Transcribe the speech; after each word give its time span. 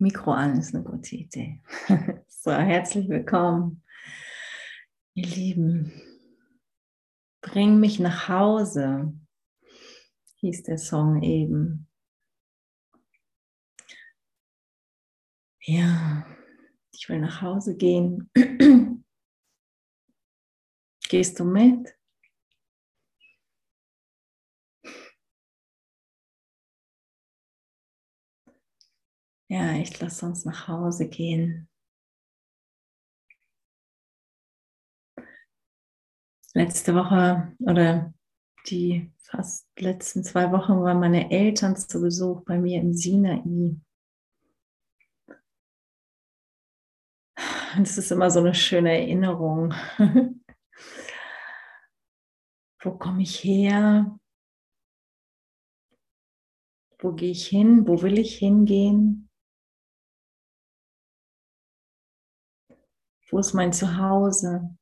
Mikro 0.00 0.32
an 0.32 0.58
ist 0.58 0.74
eine 0.74 0.82
gute 0.82 1.14
Idee. 1.14 1.60
so, 2.26 2.52
herzlich 2.52 3.06
willkommen, 3.10 3.84
ihr 5.12 5.26
Lieben. 5.26 5.92
Bring 7.42 7.78
mich 7.80 8.00
nach 8.00 8.26
Hause, 8.26 9.12
hieß 10.36 10.62
der 10.62 10.78
Song 10.78 11.22
eben. 11.22 11.86
Ja, 15.60 16.26
ich 16.92 17.06
will 17.10 17.20
nach 17.20 17.42
Hause 17.42 17.76
gehen. 17.76 18.30
Gehst 21.10 21.38
du 21.38 21.44
mit? 21.44 21.94
Ja, 29.50 29.72
ich 29.74 29.98
lasse 29.98 30.26
uns 30.26 30.44
nach 30.44 30.68
Hause 30.68 31.08
gehen. 31.08 31.68
Letzte 36.54 36.94
Woche 36.94 37.52
oder 37.58 38.14
die 38.68 39.10
fast 39.18 39.66
letzten 39.76 40.22
zwei 40.22 40.52
Wochen 40.52 40.80
waren 40.82 41.00
meine 41.00 41.32
Eltern 41.32 41.76
zu 41.76 42.00
Besuch 42.00 42.44
bei 42.44 42.58
mir 42.58 42.80
im 42.80 42.94
Sinai. 42.94 43.42
Und 43.44 43.80
es 47.82 47.98
ist 47.98 48.12
immer 48.12 48.30
so 48.30 48.38
eine 48.38 48.54
schöne 48.54 48.92
Erinnerung. 48.92 49.74
Wo 52.82 52.92
komme 52.92 53.22
ich 53.22 53.42
her? 53.42 54.16
Wo 57.00 57.12
gehe 57.14 57.32
ich 57.32 57.48
hin? 57.48 57.88
Wo 57.88 58.00
will 58.02 58.16
ich 58.16 58.38
hingehen? 58.38 59.29
Wo 63.30 63.38
ist 63.38 63.54
mein 63.54 63.72
Zuhause? 63.72 64.76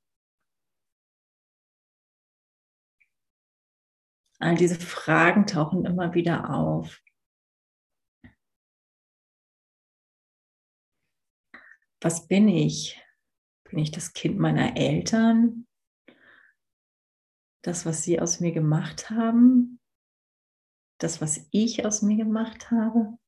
All 4.40 4.56
diese 4.56 4.78
Fragen 4.80 5.46
tauchen 5.46 5.84
immer 5.84 6.14
wieder 6.14 6.50
auf. 6.50 7.02
Was 12.00 12.28
bin 12.28 12.48
ich? 12.48 13.02
Bin 13.64 13.80
ich 13.80 13.90
das 13.90 14.12
Kind 14.12 14.38
meiner 14.38 14.76
Eltern? 14.76 15.66
Das, 17.62 17.84
was 17.84 18.04
sie 18.04 18.20
aus 18.20 18.40
mir 18.40 18.52
gemacht 18.52 19.10
haben? 19.10 19.80
Das, 21.00 21.20
was 21.20 21.48
ich 21.50 21.84
aus 21.84 22.02
mir 22.02 22.16
gemacht 22.16 22.70
habe? 22.70 23.18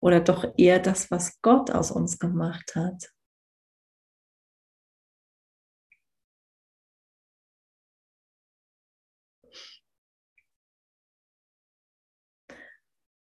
Oder 0.00 0.20
doch 0.20 0.54
eher 0.56 0.80
das, 0.80 1.10
was 1.10 1.40
Gott 1.42 1.70
aus 1.70 1.90
uns 1.90 2.18
gemacht 2.18 2.74
hat? 2.74 3.12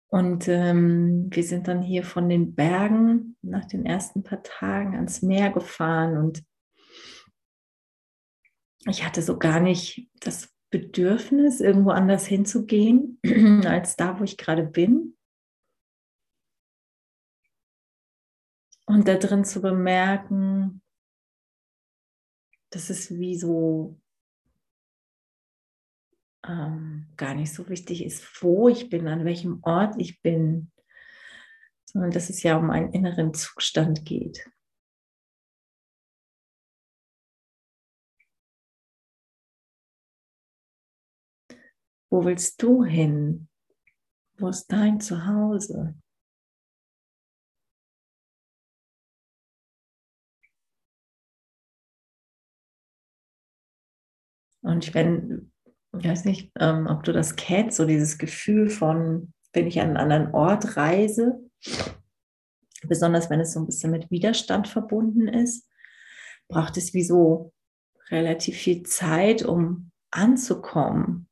Und 0.10 0.48
ähm, 0.48 1.28
wir 1.32 1.44
sind 1.44 1.68
dann 1.68 1.82
hier 1.82 2.04
von 2.04 2.30
den 2.30 2.56
Bergen 2.56 3.36
nach 3.42 3.66
den 3.66 3.86
ersten 3.86 4.24
paar 4.24 4.42
Tagen 4.42 4.96
ans 4.96 5.22
Meer 5.22 5.52
gefahren 5.52 6.18
und 6.18 6.44
ich 8.86 9.06
hatte 9.06 9.22
so 9.22 9.38
gar 9.38 9.60
nicht 9.60 10.10
das 10.22 10.54
Bedürfnis, 10.70 11.60
irgendwo 11.60 11.92
anders 11.92 12.26
hinzugehen, 12.26 13.20
als 13.66 13.96
da, 13.96 14.20
wo 14.20 14.24
ich 14.24 14.38
gerade 14.38 14.64
bin. 14.64 15.18
Und 18.86 19.08
da 19.08 19.16
drin 19.16 19.44
zu 19.44 19.62
bemerken, 19.62 20.82
dass 22.70 22.90
es 22.90 23.12
wie 23.12 23.38
so 23.38 24.00
ähm, 26.48 27.08
gar 27.18 27.34
nicht 27.34 27.54
so 27.54 27.70
wichtig 27.70 28.04
ist, 28.04 28.42
wo 28.42 28.70
ich 28.70 28.90
bin, 28.90 29.08
an 29.08 29.26
welchem 29.26 29.60
Ort 29.64 29.96
ich 29.98 30.22
bin, 30.22 30.72
sondern 31.86 32.12
dass 32.12 32.30
es 32.30 32.44
ja 32.44 32.58
um 32.58 32.70
einen 32.70 32.92
inneren 32.94 33.34
Zustand 33.34 34.06
geht. 34.06 34.50
Wo 42.10 42.24
willst 42.24 42.62
du 42.64 42.84
hin? 42.84 43.50
Wo 44.38 44.50
ist 44.50 44.68
dein 44.68 45.02
Zuhause? 45.02 45.96
Und 54.62 54.94
wenn, 54.94 55.52
ich 56.00 56.08
weiß 56.08 56.26
nicht, 56.26 56.52
ähm, 56.60 56.88
ob 56.88 57.04
du 57.04 57.14
das 57.14 57.36
kennst, 57.36 57.78
so 57.78 57.86
dieses 57.86 58.18
Gefühl 58.18 58.70
von, 58.70 59.34
wenn 59.54 59.68
ich 59.68 59.80
an 59.80 59.90
einen 59.90 59.98
anderen 59.98 60.34
Ort 60.34 60.78
reise, 60.78 61.40
besonders 62.84 63.30
wenn 63.30 63.40
es 63.40 63.54
so 63.54 63.60
ein 63.60 63.66
bisschen 63.66 63.92
mit 63.92 64.10
Widerstand 64.12 64.68
verbunden 64.68 65.28
ist, 65.28 65.68
braucht 66.48 66.78
es 66.78 66.94
wie 66.94 67.04
so 67.04 67.54
relativ 68.10 68.58
viel 68.58 68.84
Zeit, 68.84 69.44
um 69.44 69.92
anzukommen. 70.12 71.28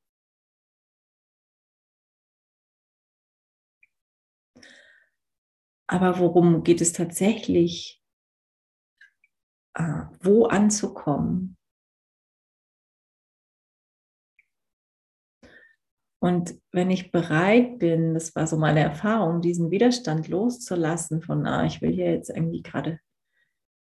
Aber 5.88 6.20
worum 6.20 6.64
geht 6.64 6.82
es 6.82 6.94
tatsächlich? 6.94 8.02
Äh, 9.76 10.06
wo 10.22 10.46
anzukommen? 10.46 11.58
Und 16.26 16.60
wenn 16.72 16.90
ich 16.90 17.12
bereit 17.12 17.78
bin, 17.78 18.16
das 18.16 18.36
war 18.36 18.48
so 18.48 18.58
meine 18.58 18.80
Erfahrung, 18.80 19.42
diesen 19.42 19.70
Widerstand 19.70 20.28
loszulassen 20.28 21.22
von, 21.22 21.46
ah, 21.46 21.68
ich 21.68 21.84
will 21.84 21.92
hier 21.92 22.12
jetzt 22.12 22.32
irgendwie 22.32 22.64
gerade 22.64 23.00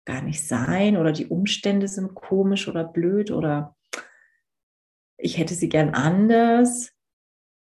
gar 0.04 0.22
nicht 0.22 0.46
sein 0.46 0.98
oder 0.98 1.14
die 1.14 1.28
Umstände 1.28 1.88
sind 1.88 2.16
komisch 2.16 2.68
oder 2.68 2.84
blöd 2.84 3.32
oder 3.32 3.78
ich 5.16 5.38
hätte 5.38 5.54
sie 5.54 5.70
gern 5.70 5.92
anders. 5.92 6.92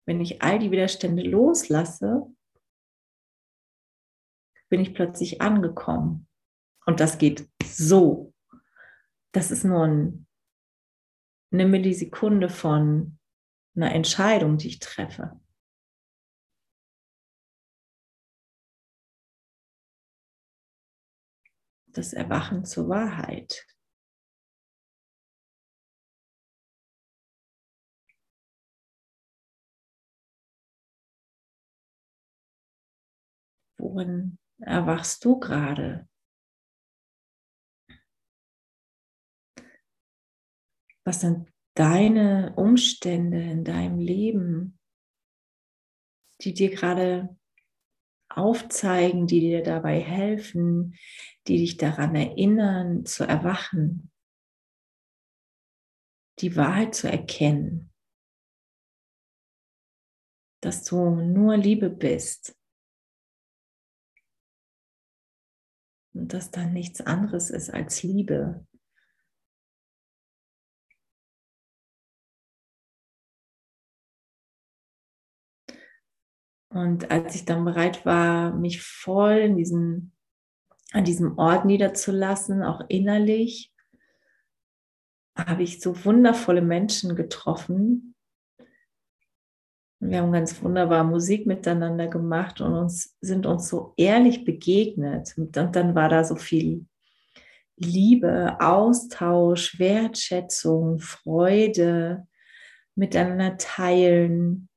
Wenn 0.04 0.20
ich 0.20 0.42
all 0.42 0.58
die 0.58 0.70
Widerstände 0.70 1.22
loslasse, 1.22 2.26
bin 4.68 4.82
ich 4.82 4.92
plötzlich 4.92 5.40
angekommen. 5.40 6.28
Und 6.84 7.00
das 7.00 7.16
geht 7.16 7.48
so. 7.64 8.34
Das 9.32 9.50
ist 9.50 9.64
nur 9.64 9.84
ein, 9.84 10.26
eine 11.52 11.64
Millisekunde 11.64 12.50
von 12.50 13.17
einer 13.78 13.94
Entscheidung, 13.94 14.58
die 14.58 14.68
ich 14.68 14.78
treffe. 14.80 15.40
Das 21.86 22.12
Erwachen 22.12 22.64
zur 22.64 22.88
Wahrheit. 22.88 23.66
Worin 33.78 34.38
erwachst 34.58 35.24
du 35.24 35.38
gerade? 35.38 36.08
Was 41.04 41.20
sind 41.20 41.50
deine 41.78 42.54
Umstände 42.56 43.40
in 43.40 43.62
deinem 43.62 44.00
Leben, 44.00 44.80
die 46.40 46.52
dir 46.52 46.70
gerade 46.70 47.38
aufzeigen, 48.28 49.28
die 49.28 49.38
dir 49.38 49.62
dabei 49.62 50.00
helfen, 50.00 50.96
die 51.46 51.58
dich 51.58 51.76
daran 51.76 52.16
erinnern, 52.16 53.06
zu 53.06 53.24
erwachen, 53.24 54.10
die 56.40 56.56
Wahrheit 56.56 56.96
zu 56.96 57.08
erkennen, 57.08 57.92
dass 60.60 60.82
du 60.84 61.10
nur 61.14 61.56
Liebe 61.56 61.90
bist 61.90 62.58
und 66.12 66.32
dass 66.32 66.50
da 66.50 66.64
nichts 66.64 67.00
anderes 67.00 67.50
ist 67.50 67.70
als 67.70 68.02
Liebe. 68.02 68.66
Und 76.70 77.10
als 77.10 77.34
ich 77.34 77.44
dann 77.44 77.64
bereit 77.64 78.04
war, 78.04 78.54
mich 78.54 78.82
voll 78.82 79.38
in 79.38 79.56
diesen, 79.56 80.12
an 80.92 81.04
diesem 81.04 81.38
Ort 81.38 81.64
niederzulassen, 81.64 82.62
auch 82.62 82.82
innerlich, 82.88 83.72
habe 85.36 85.62
ich 85.62 85.80
so 85.80 86.04
wundervolle 86.04 86.62
Menschen 86.62 87.16
getroffen, 87.16 88.14
Wir 90.00 90.18
haben 90.18 90.30
ganz 90.30 90.62
wunderbar 90.62 91.02
Musik 91.02 91.46
miteinander 91.46 92.06
gemacht 92.06 92.60
und 92.60 92.72
uns 92.72 93.16
sind 93.20 93.46
uns 93.46 93.68
so 93.68 93.94
ehrlich 93.96 94.44
begegnet. 94.44 95.34
Und 95.36 95.56
dann 95.56 95.94
war 95.94 96.08
da 96.08 96.22
so 96.22 96.36
viel 96.36 96.86
Liebe, 97.76 98.56
Austausch, 98.60 99.78
Wertschätzung, 99.78 101.00
Freude, 101.00 102.26
miteinander 102.94 103.56
teilen, 103.56 104.67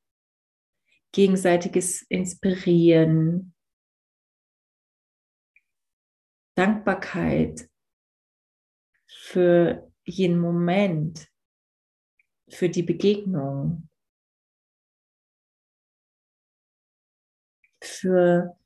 gegenseitiges 1.11 2.01
Inspirieren, 2.03 3.53
Dankbarkeit 6.55 7.69
für 9.07 9.91
jeden 10.03 10.39
Moment, 10.39 11.27
für 12.49 12.69
die 12.69 12.83
Begegnung, 12.83 13.89
für 17.81 18.57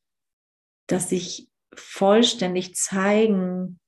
das 0.88 1.09
sich 1.09 1.50
vollständig 1.74 2.75
zeigen 2.75 3.80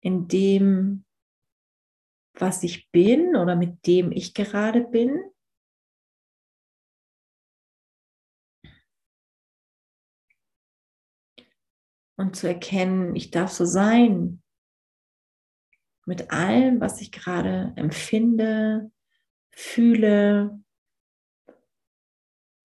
in 0.00 0.28
dem, 0.28 1.04
was 2.34 2.62
ich 2.62 2.90
bin 2.90 3.34
oder 3.36 3.56
mit 3.56 3.86
dem 3.86 4.12
ich 4.12 4.34
gerade 4.34 4.82
bin. 4.82 5.18
Und 12.18 12.34
zu 12.34 12.48
erkennen, 12.48 13.14
ich 13.14 13.30
darf 13.30 13.52
so 13.52 13.64
sein 13.64 14.42
mit 16.04 16.30
allem, 16.30 16.80
was 16.80 17.00
ich 17.00 17.12
gerade 17.12 17.72
empfinde, 17.76 18.90
fühle, 19.50 20.62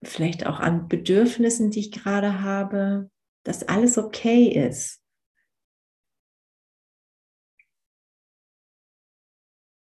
vielleicht 0.02 0.46
auch 0.48 0.60
an 0.60 0.88
Bedürfnissen, 0.88 1.70
die 1.70 1.82
ich 1.82 1.92
gerade 1.92 2.42
habe, 2.42 3.12
dass 3.44 3.68
alles 3.68 3.98
okay 3.98 4.48
ist. 4.48 5.04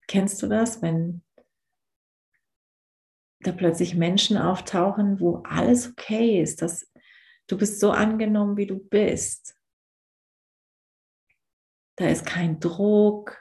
Kennst 0.07 0.41
du 0.43 0.47
das, 0.47 0.81
wenn 0.81 1.23
da 3.39 3.51
plötzlich 3.51 3.95
Menschen 3.95 4.37
auftauchen, 4.37 5.19
wo 5.19 5.37
alles 5.37 5.89
okay 5.89 6.41
ist, 6.41 6.61
dass 6.61 6.91
du 7.47 7.57
bist 7.57 7.79
so 7.79 7.91
angenommen, 7.91 8.57
wie 8.57 8.67
du 8.67 8.77
bist. 8.77 9.55
Da 11.95 12.07
ist 12.07 12.25
kein 12.25 12.59
Druck. 12.59 13.39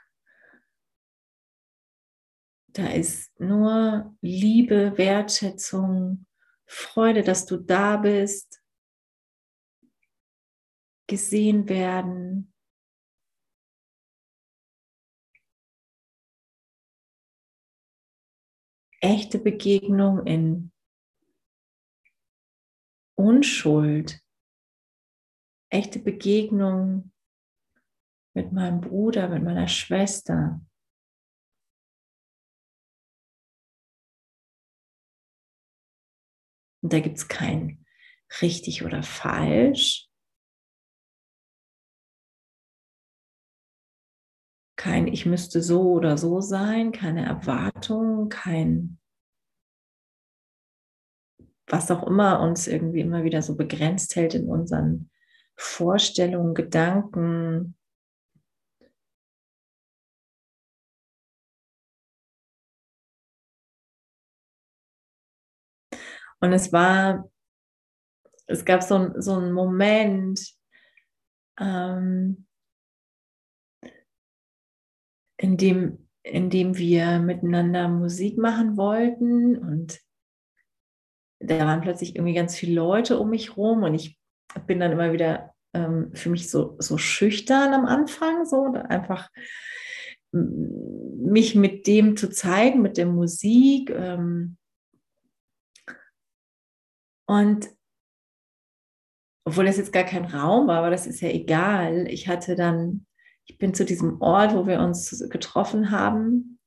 Da 2.69 2.89
ist 2.89 3.39
nur 3.39 4.17
Liebe, 4.21 4.97
Wertschätzung, 4.97 6.27
Freude, 6.67 7.23
dass 7.23 7.45
du 7.45 7.59
da 7.59 7.99
bist, 7.99 8.63
gesehen 11.07 11.69
werden, 11.69 12.55
echte 19.01 19.39
Begegnung 19.39 20.27
in 20.27 20.73
Unschuld, 23.15 24.23
echte 25.69 25.99
Begegnung 25.99 27.13
mit 28.35 28.53
meinem 28.53 28.81
Bruder, 28.81 29.29
mit 29.29 29.43
meiner 29.43 29.69
Schwester. 29.69 30.61
Und 36.83 36.93
da 36.93 37.01
gibt 37.01 37.19
es 37.19 37.29
kein 37.29 37.85
richtig 38.41 38.85
oder 38.85 39.03
falsch. 39.03 40.09
kein 44.83 45.07
Ich 45.07 45.27
müsste 45.27 45.63
so 45.63 45.93
oder 45.93 46.19
so 46.19 46.41
sein, 46.41 46.91
keine 46.91 47.25
Erwartung, 47.25 48.29
kein 48.29 48.99
was 51.69 51.89
auch 51.93 52.05
immer 52.07 52.41
uns 52.41 52.67
irgendwie 52.67 53.01
immer 53.01 53.23
wieder 53.23 53.43
so 53.43 53.57
begrenzt 53.57 54.17
hält 54.17 54.35
in 54.35 54.49
unseren 54.49 55.09
Vorstellungen, 55.55 56.55
Gedanken. 56.55 57.77
Und 66.43 66.53
es 66.53 66.73
war, 66.73 67.31
es 68.49 68.65
gab 68.65 68.83
so, 68.83 69.13
so 69.21 69.35
einen 69.35 69.53
Moment, 69.53 70.45
ähm, 71.59 72.47
in 75.37 75.57
dem, 75.57 76.09
in 76.25 76.51
dem 76.51 76.77
wir 76.77 77.21
miteinander 77.21 77.89
Musik 77.89 78.39
machen 78.39 78.77
wollten 78.77 79.57
und 79.57 80.01
da 81.39 81.61
waren 81.61 81.81
plötzlich 81.81 82.17
irgendwie 82.17 82.35
ganz 82.35 82.57
viele 82.57 82.75
Leute 82.75 83.19
um 83.19 83.31
mich 83.31 83.57
rum 83.57 83.85
und 83.85 83.95
ich 83.95 84.19
bin 84.67 84.81
dann 84.81 84.93
immer 84.93 85.13
wieder 85.13 85.55
ähm, 85.75 86.11
für 86.13 86.29
mich 86.29 86.51
so, 86.51 86.77
so 86.79 86.99
schüchtern 86.99 87.73
am 87.73 87.87
Anfang, 87.87 88.47
so 88.47 88.73
einfach 88.73 89.31
mich 90.33 91.55
mit 91.55 91.87
dem 91.87 92.17
zu 92.17 92.31
zeigen, 92.31 92.83
mit 92.83 92.97
der 92.97 93.07
Musik. 93.07 93.91
Ähm, 93.91 94.57
und 97.27 97.69
obwohl 99.45 99.65
das 99.65 99.77
jetzt 99.77 99.93
gar 99.93 100.05
kein 100.05 100.25
Raum 100.25 100.69
war, 100.69 100.79
aber 100.79 100.91
das 100.91 101.07
ist 101.07 101.21
ja 101.21 101.29
egal. 101.29 102.07
Ich 102.09 102.29
hatte 102.29 102.55
dann 102.55 103.07
ich 103.47 103.59
bin 103.59 103.75
zu 103.75 103.85
diesem 103.85 104.21
Ort, 104.21 104.55
wo 104.55 104.67
wir 104.67 104.81
uns 104.81 105.29
getroffen 105.29 105.91
haben. 105.91 106.59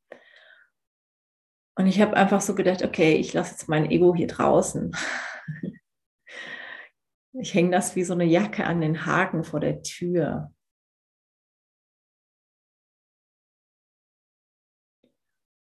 Und 1.78 1.88
ich 1.88 2.00
habe 2.02 2.16
einfach 2.16 2.42
so 2.42 2.56
gedacht, 2.56 2.84
okay, 2.84 3.16
ich 3.16 3.34
lasse 3.34 3.52
jetzt 3.52 3.70
mein 3.70 3.90
Ego 3.90 4.16
hier 4.16 4.28
draußen. 4.28 4.96
Ich 7.38 7.54
hänge 7.54 7.72
das 7.72 7.98
wie 7.98 8.06
so 8.06 8.14
eine 8.14 8.24
Jacke 8.24 8.64
an 8.64 8.80
den 8.80 9.06
Haken 9.06 9.44
vor 9.44 9.60
der 9.60 9.84
Tür. 9.84 10.54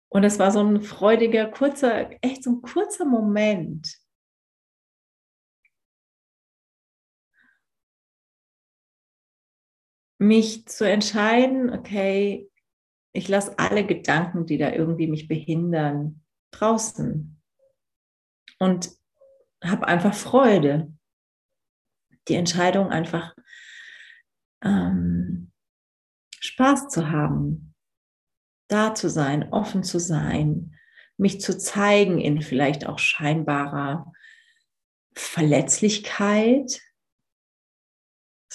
Und 0.07 0.23
es 0.23 0.39
war 0.39 0.51
so 0.51 0.61
ein 0.61 0.81
freudiger, 0.81 1.47
kurzer, 1.51 2.11
echt 2.23 2.45
so 2.45 2.51
ein 2.51 2.61
kurzer 2.61 3.03
Moment. 3.03 3.93
Mich 10.17 10.67
zu 10.67 10.87
entscheiden, 10.87 11.69
okay, 11.69 12.49
ich 13.13 13.27
lasse 13.27 13.57
alle 13.59 13.85
Gedanken, 13.85 14.45
die 14.45 14.57
da 14.57 14.71
irgendwie 14.71 15.07
mich 15.07 15.27
behindern, 15.27 16.23
draußen 16.51 17.41
und 18.59 18.91
habe 19.63 19.87
einfach 19.87 20.13
Freude. 20.13 20.93
Die 22.27 22.35
Entscheidung 22.35 22.89
einfach 22.89 23.35
ähm, 24.63 25.51
Spaß 26.39 26.89
zu 26.89 27.09
haben, 27.09 27.73
da 28.67 28.95
zu 28.95 29.09
sein, 29.09 29.51
offen 29.53 29.83
zu 29.83 29.99
sein, 29.99 30.75
mich 31.17 31.39
zu 31.39 31.57
zeigen 31.57 32.19
in 32.19 32.41
vielleicht 32.41 32.87
auch 32.87 32.99
scheinbarer 32.99 34.11
Verletzlichkeit, 35.13 36.81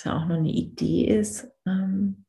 was 0.01 0.05
ja 0.05 0.17
auch 0.17 0.27
nur 0.27 0.39
eine 0.39 0.51
Idee 0.51 1.05
ist. 1.05 1.51
Ähm 1.67 2.25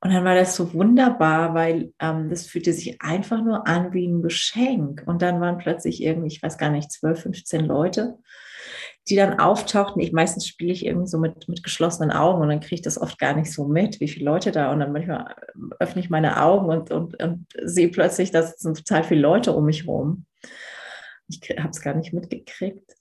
und 0.00 0.12
dann 0.12 0.24
war 0.24 0.34
das 0.34 0.56
so 0.56 0.72
wunderbar, 0.74 1.54
weil 1.54 1.92
ähm, 2.00 2.28
das 2.28 2.46
fühlte 2.46 2.72
sich 2.72 3.00
einfach 3.00 3.42
nur 3.42 3.68
an 3.68 3.92
wie 3.92 4.06
ein 4.06 4.22
Geschenk. 4.22 5.04
Und 5.06 5.22
dann 5.22 5.40
waren 5.40 5.58
plötzlich 5.58 6.02
irgendwie, 6.02 6.26
ich 6.26 6.42
weiß 6.42 6.58
gar 6.58 6.70
nicht, 6.70 6.90
12, 6.90 7.22
15 7.22 7.64
Leute, 7.64 8.18
die 9.08 9.14
dann 9.14 9.38
auftauchten. 9.38 10.02
Ich 10.02 10.12
meistens 10.12 10.48
spiele 10.48 10.72
ich 10.72 10.84
irgendwie 10.84 11.06
so 11.06 11.18
mit, 11.18 11.48
mit 11.48 11.62
geschlossenen 11.62 12.10
Augen 12.10 12.42
und 12.42 12.48
dann 12.48 12.60
kriege 12.60 12.76
ich 12.76 12.82
das 12.82 13.00
oft 13.00 13.18
gar 13.18 13.34
nicht 13.36 13.52
so 13.52 13.68
mit, 13.68 14.00
wie 14.00 14.08
viele 14.08 14.24
Leute 14.24 14.50
da. 14.50 14.72
Und 14.72 14.80
dann 14.80 14.92
manchmal 14.92 15.36
öffne 15.78 16.00
ich 16.02 16.10
meine 16.10 16.42
Augen 16.42 16.66
und, 16.68 16.90
und, 16.90 17.22
und 17.22 17.46
sehe 17.62 17.88
plötzlich, 17.88 18.32
dass 18.32 18.54
es 18.54 18.58
sind 18.60 18.76
total 18.78 19.04
viele 19.04 19.20
Leute 19.20 19.52
um 19.52 19.66
mich 19.66 19.82
herum. 19.84 20.26
Ich 21.28 21.40
habe 21.58 21.70
es 21.70 21.80
gar 21.80 21.94
nicht 21.94 22.12
mitgekriegt. 22.12 22.96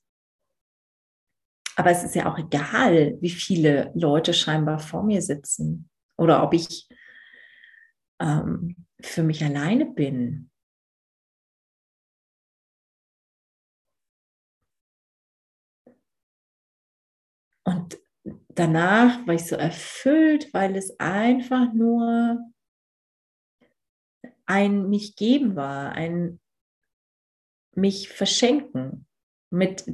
Aber 1.76 1.92
es 1.92 2.04
ist 2.04 2.16
ja 2.16 2.32
auch 2.32 2.38
egal, 2.38 3.18
wie 3.22 3.30
viele 3.30 3.92
Leute 3.96 4.34
scheinbar 4.34 4.80
vor 4.80 5.04
mir 5.04 5.22
sitzen 5.22 5.90
oder 6.18 6.44
ob 6.44 6.54
ich 6.54 6.88
ähm, 8.20 8.76
für 9.02 9.24
mich 9.24 9.44
alleine 9.44 9.86
bin. 9.86 10.52
Und 17.64 18.00
danach 18.50 19.26
war 19.26 19.34
ich 19.34 19.46
so 19.46 19.56
erfüllt, 19.56 20.54
weil 20.54 20.76
es 20.76 21.00
einfach 21.00 21.74
nur 21.74 22.40
ein 24.46 24.90
mich 24.90 25.16
geben 25.16 25.56
war, 25.56 25.94
ein 25.94 26.40
mich 27.76 28.10
verschenken 28.10 29.06
mit 29.50 29.86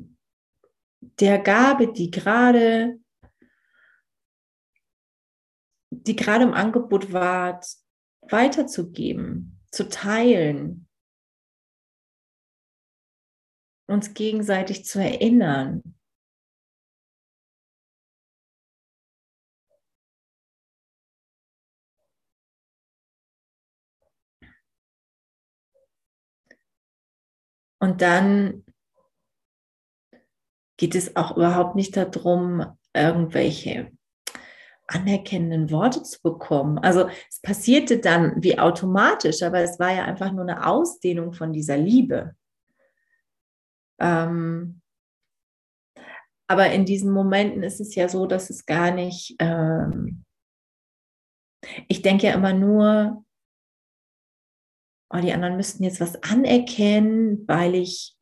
der 1.19 1.39
Gabe, 1.39 1.91
die 1.91 2.11
gerade 2.11 2.99
die 5.89 6.15
gerade 6.15 6.43
im 6.43 6.53
Angebot 6.53 7.11
war, 7.11 7.61
weiterzugeben, 8.21 9.59
zu 9.71 9.89
teilen, 9.89 10.87
uns 13.87 14.13
gegenseitig 14.13 14.85
zu 14.85 14.99
erinnern. 14.99 15.96
Und 27.79 28.01
dann 28.01 28.63
geht 30.77 30.95
es 30.95 31.15
auch 31.15 31.35
überhaupt 31.35 31.75
nicht 31.75 31.97
darum, 31.97 32.65
irgendwelche 32.93 33.91
anerkennenden 34.87 35.69
Worte 35.69 36.01
zu 36.03 36.21
bekommen. 36.21 36.77
Also 36.79 37.09
es 37.29 37.41
passierte 37.41 37.99
dann 37.99 38.41
wie 38.41 38.57
automatisch, 38.57 39.43
aber 39.43 39.59
es 39.59 39.79
war 39.79 39.93
ja 39.93 40.05
einfach 40.05 40.31
nur 40.31 40.43
eine 40.43 40.65
Ausdehnung 40.65 41.33
von 41.33 41.51
dieser 41.51 41.77
Liebe. 41.77 42.35
Ähm, 43.99 44.81
aber 46.49 46.71
in 46.71 46.85
diesen 46.85 47.11
Momenten 47.11 47.63
ist 47.63 47.81
es 47.81 47.95
ja 47.95 48.07
so, 48.07 48.25
dass 48.25 48.49
es 48.49 48.65
gar 48.65 48.91
nicht, 48.91 49.35
ähm, 49.39 50.23
ich 51.89 52.01
denke 52.01 52.27
ja 52.27 52.33
immer 52.33 52.53
nur, 52.53 53.25
oh, 55.09 55.19
die 55.19 55.33
anderen 55.33 55.57
müssten 55.57 55.83
jetzt 55.83 55.99
was 55.99 56.21
anerkennen, 56.23 57.47
weil 57.47 57.75
ich 57.75 58.15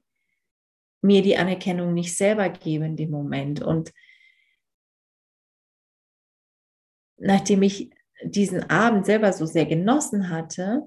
mir 1.01 1.21
die 1.21 1.37
Anerkennung 1.37 1.93
nicht 1.93 2.15
selber 2.15 2.49
gebe 2.49 2.85
in 2.85 2.95
dem 2.95 3.11
Moment. 3.11 3.61
Und 3.61 3.93
nachdem 7.17 7.61
ich 7.61 7.91
diesen 8.23 8.69
Abend 8.69 9.05
selber 9.05 9.33
so 9.33 9.45
sehr 9.45 9.65
genossen 9.65 10.29
hatte 10.29 10.83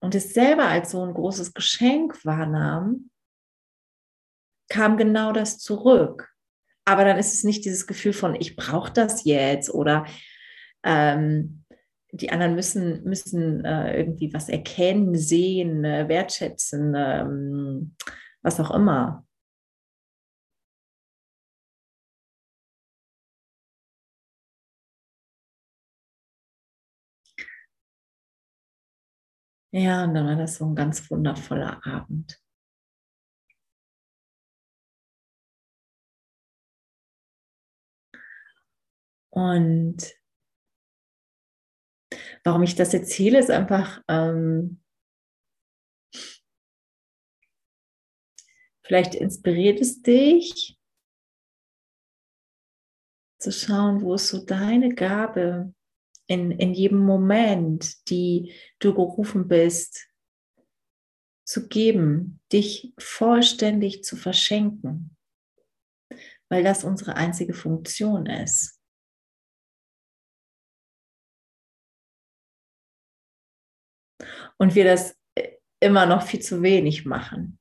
und 0.00 0.14
es 0.14 0.34
selber 0.34 0.66
als 0.66 0.90
so 0.90 1.02
ein 1.02 1.14
großes 1.14 1.54
Geschenk 1.54 2.24
wahrnahm, 2.24 3.10
kam 4.68 4.96
genau 4.96 5.32
das 5.32 5.58
zurück. 5.58 6.30
Aber 6.84 7.04
dann 7.04 7.16
ist 7.18 7.32
es 7.32 7.44
nicht 7.44 7.64
dieses 7.64 7.86
Gefühl 7.86 8.12
von, 8.12 8.34
ich 8.34 8.56
brauche 8.56 8.92
das 8.92 9.24
jetzt 9.24 9.70
oder 9.70 10.06
ähm, 10.82 11.63
die 12.16 12.30
anderen 12.30 12.54
müssen, 12.54 13.02
müssen 13.04 13.64
äh, 13.64 13.98
irgendwie 13.98 14.32
was 14.32 14.48
erkennen, 14.48 15.14
sehen, 15.16 15.84
äh, 15.84 16.08
wertschätzen, 16.08 16.94
ähm, 16.96 17.96
was 18.42 18.60
auch 18.60 18.70
immer. 18.72 19.24
Ja, 29.72 30.04
und 30.04 30.14
dann 30.14 30.26
war 30.26 30.36
das 30.36 30.54
so 30.56 30.64
ein 30.66 30.74
ganz 30.74 31.10
wundervoller 31.10 31.84
Abend. 31.86 32.40
Und 39.30 40.14
warum 42.44 42.62
ich 42.62 42.74
das 42.74 42.94
erzähle, 42.94 43.38
ist 43.38 43.50
einfach, 43.50 44.02
ähm, 44.06 44.82
vielleicht 48.82 49.14
inspiriert 49.14 49.80
es 49.80 50.02
dich 50.02 50.78
zu 53.38 53.50
schauen, 53.50 54.02
wo 54.02 54.14
ist 54.14 54.28
so 54.28 54.44
deine 54.44 54.94
Gabe 54.94 55.74
in, 56.26 56.50
in 56.52 56.72
jedem 56.74 57.00
Moment, 57.00 58.08
die 58.08 58.54
du 58.78 58.94
gerufen 58.94 59.48
bist, 59.48 60.08
zu 61.46 61.68
geben, 61.68 62.40
dich 62.52 62.94
vollständig 62.98 64.02
zu 64.02 64.16
verschenken, 64.16 65.16
weil 66.48 66.62
das 66.62 66.84
unsere 66.84 67.16
einzige 67.16 67.52
Funktion 67.52 68.26
ist. 68.26 68.80
Und 74.58 74.74
wir 74.74 74.84
das 74.84 75.16
äh, 75.34 75.52
immer 75.80 76.06
noch 76.06 76.22
viel 76.22 76.40
zu 76.40 76.62
wenig 76.62 77.04
machen. 77.04 77.58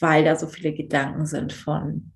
Weil 0.00 0.24
da 0.24 0.36
so 0.36 0.46
viele 0.46 0.74
Gedanken 0.74 1.26
sind 1.26 1.52
von, 1.52 2.12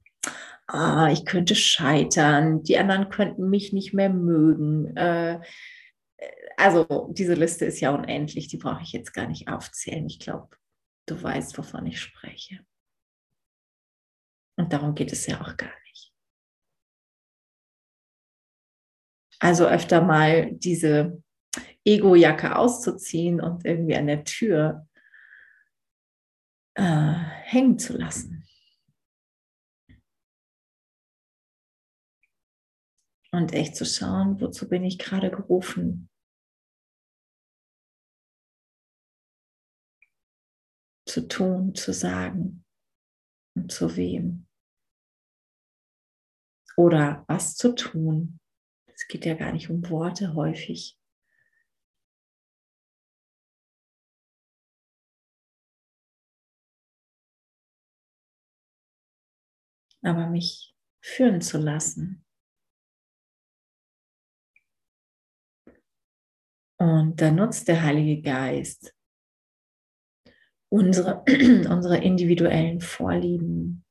ah, 0.67 1.09
ich 1.11 1.25
könnte 1.25 1.55
scheitern, 1.55 2.63
die 2.63 2.79
anderen 2.79 3.09
könnten 3.09 3.49
mich 3.51 3.73
nicht 3.73 3.95
mehr 3.95 4.11
mögen. 4.11 4.97
Äh, 4.97 5.41
also 6.57 7.09
diese 7.13 7.35
Liste 7.35 7.65
ist 7.65 7.81
ja 7.81 7.95
unendlich, 7.95 8.49
die 8.49 8.57
brauche 8.57 8.83
ich 8.83 8.93
jetzt 8.93 9.13
gar 9.13 9.29
nicht 9.29 9.49
aufzählen. 9.49 10.07
Ich 10.07 10.19
glaube, 10.19 10.57
du 11.07 11.21
weißt, 11.21 11.57
wovon 11.57 11.87
ich 11.87 12.01
spreche. 12.01 12.61
Und 14.57 14.73
darum 14.73 14.95
geht 14.95 15.13
es 15.13 15.27
ja 15.27 15.41
auch 15.41 15.57
gar 15.57 15.71
nicht. 15.85 15.88
Also 19.41 19.67
öfter 19.67 20.03
mal 20.03 20.53
diese 20.53 21.23
Ego-Jacke 21.85 22.57
auszuziehen 22.57 23.41
und 23.41 23.65
irgendwie 23.65 23.97
an 23.97 24.07
der 24.07 24.25
Tür 24.25 24.87
äh, 26.75 26.83
hängen 26.83 27.79
zu 27.79 27.97
lassen. 27.97 28.45
und 33.31 33.53
echt 33.53 33.77
zu 33.77 33.85
schauen, 33.85 34.41
wozu 34.41 34.69
bin 34.69 34.85
ich 34.85 34.99
gerade 34.99 35.31
gerufen. 35.31 36.11
Zu 41.07 41.27
tun, 41.27 41.75
zu 41.75 41.93
sagen 41.93 42.65
und 43.57 43.73
zu 43.73 43.97
wem. 43.97 44.47
Oder 46.77 47.25
was 47.29 47.57
zu 47.57 47.75
tun. 47.75 48.39
Es 48.99 49.07
geht 49.07 49.25
ja 49.25 49.35
gar 49.35 49.53
nicht 49.53 49.71
um 49.71 49.89
Worte 49.91 50.35
häufig. 50.35 50.99
Aber 60.03 60.27
mich 60.27 60.75
führen 61.01 61.41
zu 61.41 61.59
lassen. 61.59 62.25
Und 66.81 67.21
da 67.21 67.31
nutzt 67.31 67.69
der 67.69 67.83
Heilige 67.83 68.21
Geist 68.21 68.97
unsere, 70.69 71.23
unsere 71.71 71.99
individuellen 71.99 72.81
Vorlieben. 72.81 73.85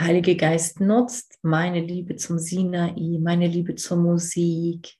Heilige 0.00 0.36
Geist 0.36 0.80
nutzt 0.80 1.38
meine 1.42 1.80
Liebe 1.80 2.16
zum 2.16 2.38
Sinai, 2.38 3.18
meine 3.20 3.46
Liebe 3.46 3.74
zur 3.74 3.96
Musik. 3.96 4.96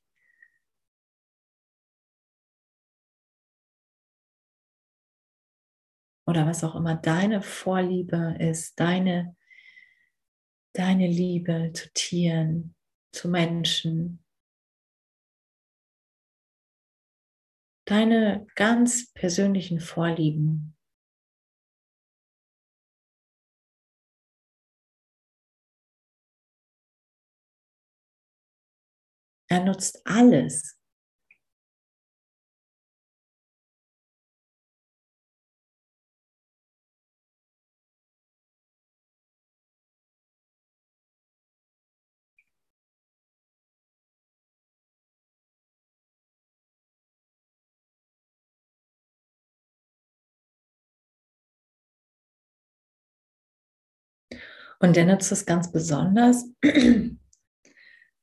Oder 6.27 6.47
was 6.47 6.63
auch 6.63 6.75
immer 6.75 6.97
deine 6.97 7.43
Vorliebe 7.43 8.37
ist, 8.39 8.79
deine 8.79 9.35
deine 10.79 11.09
Liebe 11.09 11.73
zu 11.75 11.93
Tieren, 11.93 12.77
zu 13.13 13.29
Menschen, 13.29 14.25
deine 17.85 18.47
ganz 18.55 19.13
persönlichen 19.13 19.81
Vorlieben. 19.81 20.78
Er 29.51 29.65
nutzt 29.65 30.01
alles. 30.05 30.79
Und 54.81 54.97
der 54.97 55.07
nutzt 55.07 55.33
es 55.33 55.45
ganz 55.45 55.73
besonders, 55.73 56.45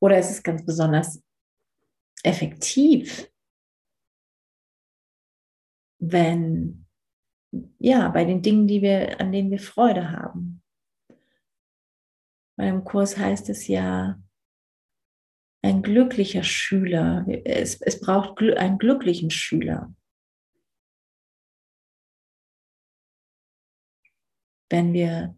oder 0.01 0.19
ist 0.19 0.31
es 0.31 0.43
ganz 0.43 0.65
besonders 0.65 1.21
effektiv, 2.23 3.31
wenn, 5.99 6.85
ja, 7.79 8.09
bei 8.09 8.25
den 8.25 8.41
Dingen, 8.41 8.67
die 8.67 8.81
wir, 8.81 9.19
an 9.19 9.31
denen 9.31 9.51
wir 9.51 9.59
Freude 9.59 10.11
haben. 10.11 10.61
Bei 12.57 12.65
dem 12.65 12.83
Kurs 12.83 13.17
heißt 13.17 13.49
es 13.49 13.67
ja, 13.67 14.21
ein 15.61 15.81
glücklicher 15.81 16.43
Schüler. 16.43 17.25
Es, 17.43 17.81
es 17.81 17.99
braucht 17.99 18.39
einen 18.41 18.77
glücklichen 18.77 19.31
Schüler. 19.31 19.93
Wenn 24.69 24.93
wir 24.93 25.35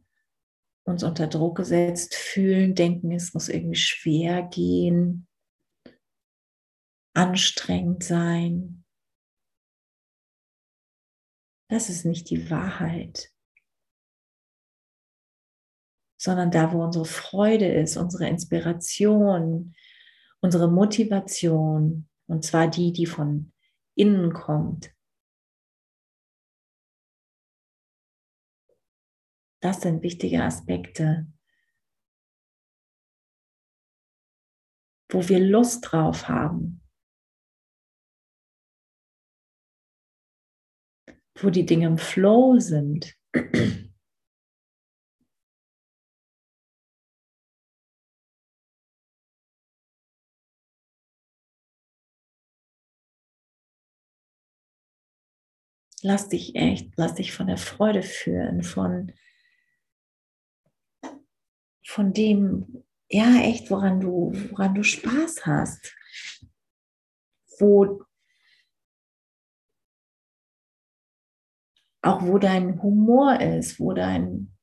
uns 0.87 1.03
unter 1.03 1.27
Druck 1.27 1.57
gesetzt 1.57 2.15
fühlen, 2.15 2.73
denken, 2.73 3.11
es 3.11 3.33
muss 3.33 3.49
irgendwie 3.49 3.75
schwer 3.75 4.43
gehen, 4.43 5.27
anstrengend 7.13 8.03
sein. 8.03 8.85
Das 11.69 11.89
ist 11.89 12.05
nicht 12.05 12.29
die 12.29 12.49
Wahrheit, 12.49 13.33
sondern 16.17 16.51
da, 16.51 16.71
wo 16.71 16.81
unsere 16.81 17.05
Freude 17.05 17.67
ist, 17.67 17.97
unsere 17.97 18.29
Inspiration, 18.29 19.75
unsere 20.39 20.71
Motivation, 20.71 22.07
und 22.27 22.45
zwar 22.45 22.69
die, 22.69 22.93
die 22.93 23.05
von 23.05 23.51
innen 23.95 24.31
kommt, 24.31 24.95
Das 29.67 29.81
sind 29.81 30.01
wichtige 30.01 30.43
Aspekte, 30.43 31.27
wo 35.11 35.27
wir 35.27 35.39
Lust 35.41 35.91
drauf 35.91 36.29
haben, 36.29 36.81
wo 41.35 41.49
die 41.49 41.65
Dinge 41.65 41.87
im 41.87 41.97
Flow 41.97 42.57
sind. 42.59 43.13
Lass 56.03 56.29
dich 56.29 56.55
echt, 56.55 56.93
lass 56.95 57.15
dich 57.15 57.33
von 57.33 57.47
der 57.47 57.57
Freude 57.57 58.01
führen, 58.01 58.63
von 58.63 59.11
von 61.87 62.11
dem, 62.11 62.83
ja, 63.09 63.37
echt, 63.37 63.71
woran 63.71 64.01
du, 64.01 64.33
woran 64.51 64.75
du 64.75 64.83
Spaß 64.83 65.45
hast. 65.45 65.95
Wo 67.59 68.03
auch 72.01 72.21
wo 72.21 72.37
dein 72.37 72.81
Humor 72.83 73.39
ist, 73.39 73.79
wo 73.79 73.93
dein 73.93 74.53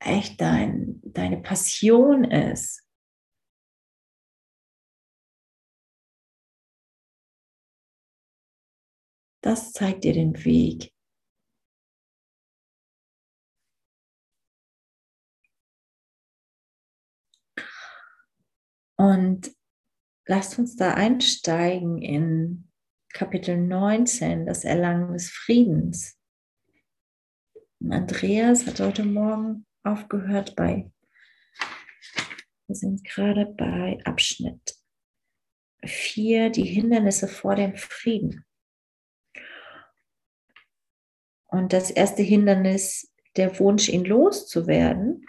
echt 0.00 0.40
dein, 0.40 1.00
deine 1.04 1.36
Passion 1.42 2.24
ist. 2.24 2.82
Das 9.42 9.72
zeigt 9.72 10.04
dir 10.04 10.14
den 10.14 10.44
Weg. 10.44 10.92
Und 18.98 19.52
lasst 20.26 20.58
uns 20.58 20.74
da 20.76 20.94
einsteigen 20.94 22.02
in 22.02 22.68
Kapitel 23.12 23.56
19, 23.56 24.44
das 24.44 24.64
Erlangen 24.64 25.12
des 25.12 25.30
Friedens. 25.30 26.18
Andreas 27.88 28.66
hat 28.66 28.80
heute 28.80 29.04
Morgen 29.04 29.66
aufgehört 29.84 30.56
bei, 30.56 30.90
wir 32.66 32.74
sind 32.74 33.04
gerade 33.04 33.46
bei 33.46 34.00
Abschnitt 34.04 34.74
4, 35.84 36.50
die 36.50 36.64
Hindernisse 36.64 37.28
vor 37.28 37.54
dem 37.54 37.76
Frieden. 37.76 38.44
Und 41.46 41.72
das 41.72 41.92
erste 41.92 42.22
Hindernis, 42.22 43.14
der 43.36 43.58
Wunsch, 43.60 43.88
ihn 43.88 44.04
loszuwerden, 44.04 45.24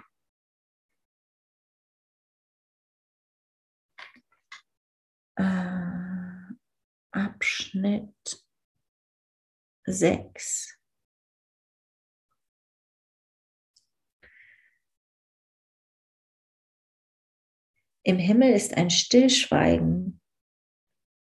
Abschnitt 7.12 8.46
6. 9.86 10.78
Im 18.04 18.18
Himmel 18.20 18.54
ist 18.54 18.78
ein 18.78 18.92
Stillschweigen, 18.92 20.22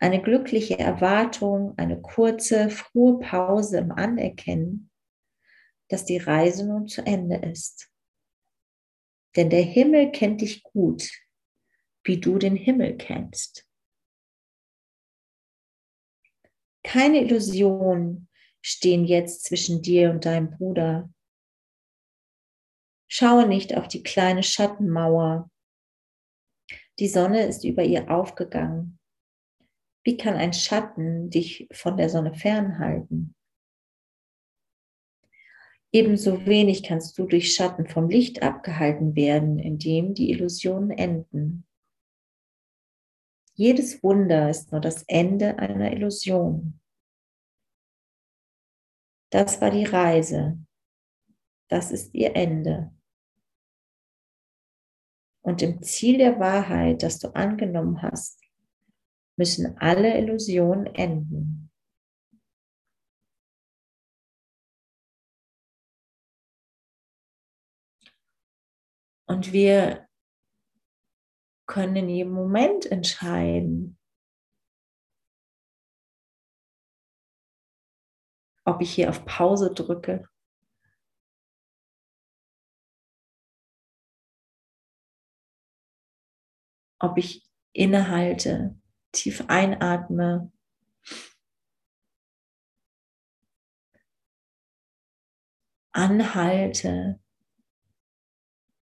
eine 0.00 0.20
glückliche 0.20 0.76
Erwartung, 0.76 1.78
eine 1.78 2.00
kurze, 2.02 2.68
frohe 2.70 3.20
Pause 3.20 3.78
im 3.78 3.92
Anerkennen, 3.92 4.90
dass 5.88 6.04
die 6.04 6.18
Reise 6.18 6.66
nun 6.66 6.88
zu 6.88 7.06
Ende 7.06 7.36
ist. 7.36 7.92
Denn 9.36 9.50
der 9.50 9.62
Himmel 9.62 10.10
kennt 10.10 10.40
dich 10.40 10.64
gut, 10.64 11.08
wie 12.02 12.18
du 12.18 12.38
den 12.38 12.56
Himmel 12.56 12.96
kennst. 12.96 13.69
Keine 16.82 17.22
Illusionen 17.22 18.28
stehen 18.62 19.04
jetzt 19.04 19.44
zwischen 19.44 19.82
dir 19.82 20.10
und 20.10 20.24
deinem 20.24 20.50
Bruder. 20.50 21.12
Schaue 23.08 23.46
nicht 23.46 23.76
auf 23.76 23.88
die 23.88 24.02
kleine 24.02 24.42
Schattenmauer. 24.42 25.50
Die 26.98 27.08
Sonne 27.08 27.46
ist 27.46 27.64
über 27.64 27.82
ihr 27.82 28.10
aufgegangen. 28.10 28.98
Wie 30.04 30.16
kann 30.16 30.34
ein 30.34 30.52
Schatten 30.52 31.28
dich 31.30 31.68
von 31.72 31.96
der 31.96 32.08
Sonne 32.08 32.34
fernhalten? 32.34 33.34
Ebenso 35.92 36.46
wenig 36.46 36.84
kannst 36.84 37.18
du 37.18 37.26
durch 37.26 37.52
Schatten 37.52 37.88
vom 37.88 38.08
Licht 38.08 38.42
abgehalten 38.42 39.16
werden, 39.16 39.58
indem 39.58 40.14
die 40.14 40.30
Illusionen 40.30 40.90
enden. 40.90 41.66
Jedes 43.60 44.02
Wunder 44.02 44.48
ist 44.48 44.72
nur 44.72 44.80
das 44.80 45.02
Ende 45.02 45.58
einer 45.58 45.92
Illusion. 45.92 46.80
Das 49.28 49.60
war 49.60 49.70
die 49.70 49.84
Reise. 49.84 50.58
Das 51.68 51.90
ist 51.90 52.14
ihr 52.14 52.34
Ende. 52.34 52.90
Und 55.42 55.60
im 55.60 55.82
Ziel 55.82 56.16
der 56.16 56.40
Wahrheit, 56.40 57.02
das 57.02 57.18
du 57.18 57.34
angenommen 57.34 58.00
hast, 58.00 58.40
müssen 59.36 59.76
alle 59.76 60.16
Illusionen 60.16 60.86
enden. 60.94 61.70
Und 69.26 69.52
wir 69.52 70.08
können 71.70 71.94
in 71.94 72.08
jedem 72.08 72.32
Moment 72.32 72.84
entscheiden, 72.84 73.96
ob 78.64 78.82
ich 78.82 78.92
hier 78.92 79.08
auf 79.08 79.24
Pause 79.24 79.72
drücke. 79.72 80.28
Ob 86.98 87.16
ich 87.16 87.48
innehalte, 87.72 88.76
tief 89.12 89.44
einatme. 89.46 90.52
Anhalte 95.92 97.20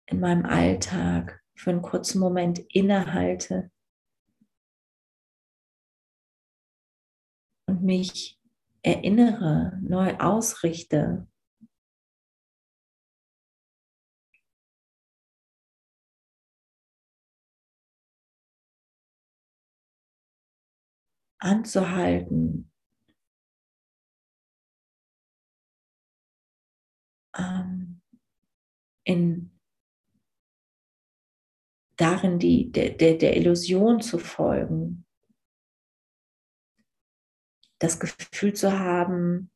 in 0.05 0.19
meinem 0.19 0.45
Alltag 0.45 1.42
für 1.55 1.69
einen 1.69 1.81
kurzen 1.81 2.19
Moment 2.19 2.59
innehalte 2.59 3.71
und 7.67 7.83
mich 7.83 8.39
erinnere, 8.81 9.79
neu 9.81 10.17
ausrichte. 10.17 11.27
anzuhalten, 21.43 22.71
ähm, 27.37 28.01
in 29.03 29.52
darin 32.03 32.37
die, 32.37 32.71
der, 32.71 32.89
der, 32.91 33.15
der 33.15 33.37
Illusion 33.37 34.01
zu 34.01 34.17
folgen, 34.17 35.05
das 37.79 37.99
Gefühl 37.99 38.53
zu 38.53 38.77
haben, 38.77 39.49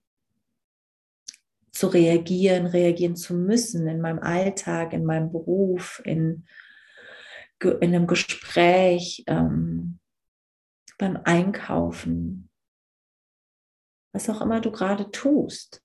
zu 1.71 1.87
reagieren, 1.87 2.65
reagieren 2.65 3.15
zu 3.15 3.35
müssen 3.35 3.87
in 3.87 4.01
meinem 4.01 4.19
Alltag, 4.19 4.93
in 4.93 5.05
meinem 5.05 5.31
Beruf, 5.31 6.01
in, 6.05 6.47
in 7.61 7.77
einem 7.81 8.07
Gespräch, 8.07 9.23
ähm, 9.27 9.99
beim 10.97 11.17
Einkaufen, 11.23 12.49
was 14.13 14.29
auch 14.29 14.41
immer 14.41 14.61
du 14.61 14.71
gerade 14.71 15.11
tust. 15.11 15.83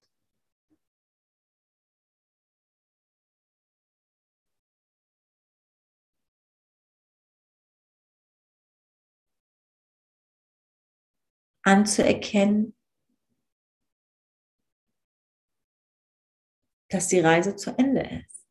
Anzuerkennen, 11.63 12.77
dass 16.89 17.09
die 17.09 17.21
Reise 17.21 17.57
zu 17.57 17.71
Ende 17.79 18.03
ist. 18.03 18.47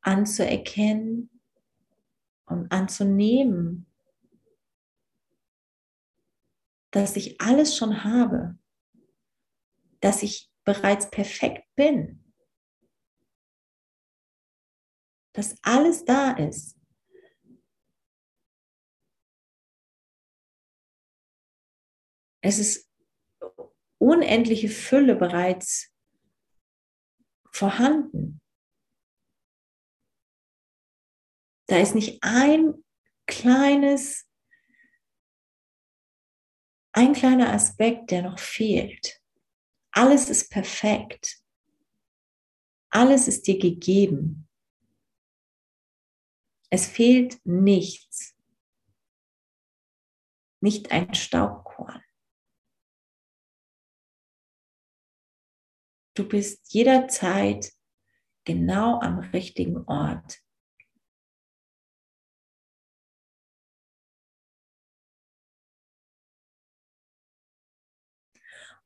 Anzuerkennen 0.00 1.28
und 2.46 2.70
anzunehmen, 2.70 3.86
dass 6.90 7.16
ich 7.16 7.40
alles 7.40 7.76
schon 7.76 8.04
habe, 8.04 8.58
dass 10.00 10.22
ich 10.22 10.50
bereits 10.64 11.10
perfekt 11.10 11.64
bin, 11.74 12.32
dass 15.32 15.56
alles 15.62 16.04
da 16.04 16.32
ist. 16.32 16.77
Es 22.40 22.58
ist 22.58 22.88
unendliche 23.98 24.68
Fülle 24.68 25.16
bereits 25.16 25.92
vorhanden. 27.52 28.40
Da 31.66 31.78
ist 31.78 31.94
nicht 31.94 32.22
ein 32.22 32.82
kleines, 33.26 34.26
ein 36.92 37.12
kleiner 37.12 37.52
Aspekt, 37.52 38.10
der 38.10 38.22
noch 38.22 38.38
fehlt. 38.38 39.20
Alles 39.90 40.30
ist 40.30 40.50
perfekt. 40.50 41.42
Alles 42.90 43.28
ist 43.28 43.46
dir 43.46 43.58
gegeben. 43.58 44.48
Es 46.70 46.86
fehlt 46.86 47.44
nichts. 47.44 48.34
Nicht 50.60 50.90
ein 50.90 51.14
Staubkorn. 51.14 52.02
Du 56.18 56.26
bist 56.26 56.72
jederzeit 56.72 57.72
genau 58.42 58.98
am 58.98 59.20
richtigen 59.20 59.86
Ort. 59.86 60.40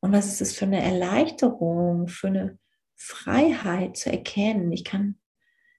Und 0.00 0.12
was 0.12 0.26
ist 0.26 0.42
es 0.42 0.54
für 0.54 0.66
eine 0.66 0.82
Erleichterung, 0.82 2.06
für 2.06 2.26
eine 2.26 2.58
Freiheit 2.96 3.96
zu 3.96 4.12
erkennen? 4.12 4.70
Ich 4.70 4.84
kann 4.84 5.18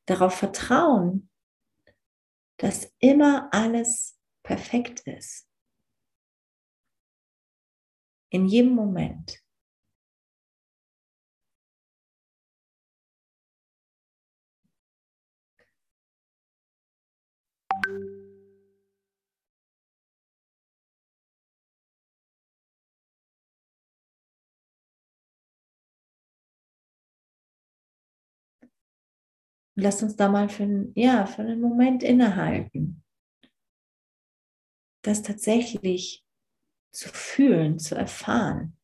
darauf 0.08 0.34
vertrauen, 0.34 1.30
dass 2.58 2.96
immer 2.98 3.54
alles 3.54 4.20
perfekt 4.42 5.02
ist. 5.02 5.48
In 8.30 8.48
jedem 8.48 8.74
Moment. 8.74 9.43
Lass 29.76 30.04
uns 30.04 30.16
da 30.16 30.30
mal 30.30 30.50
für, 30.50 30.92
ja, 30.96 31.26
für 31.26 31.42
einen 31.42 31.60
Moment 31.60 32.04
innehalten. 32.04 33.04
Das 35.02 35.24
tatsächlich 35.24 36.24
zu 36.92 37.10
fühlen, 37.10 37.80
zu 37.80 37.96
erfahren, 37.96 38.78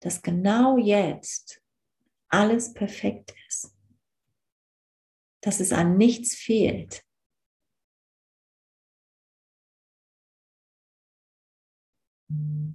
dass 0.00 0.22
genau 0.22 0.76
jetzt 0.76 1.62
alles 2.28 2.74
perfekt 2.74 3.34
ist, 3.48 3.74
dass 5.40 5.60
es 5.60 5.72
an 5.72 5.96
nichts 5.96 6.34
fehlt. 6.34 7.07
Du 12.28 12.74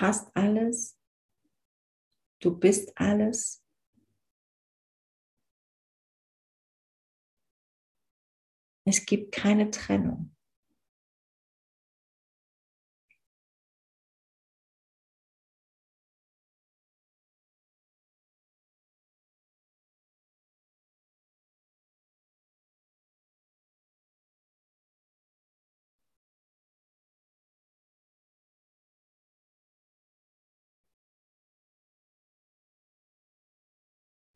hast 0.00 0.30
alles. 0.36 0.96
Du 2.40 2.58
bist 2.58 2.92
alles. 2.96 3.59
Es 8.92 9.06
gibt 9.06 9.30
keine 9.30 9.70
Trennung. 9.70 10.34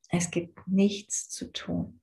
Es 0.09 0.31
gibt 0.31 0.67
nichts 0.67 1.29
zu 1.29 1.53
tun. 1.53 2.01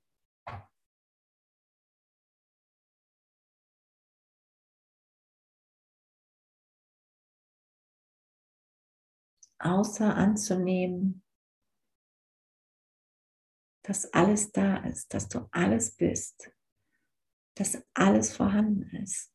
Außer 9.63 10.15
anzunehmen, 10.15 11.23
dass 13.83 14.11
alles 14.13 14.51
da 14.51 14.77
ist, 14.77 15.13
dass 15.13 15.27
du 15.27 15.47
alles 15.51 15.95
bist, 15.95 16.51
dass 17.55 17.81
alles 17.93 18.35
vorhanden 18.35 18.83
ist. 18.95 19.31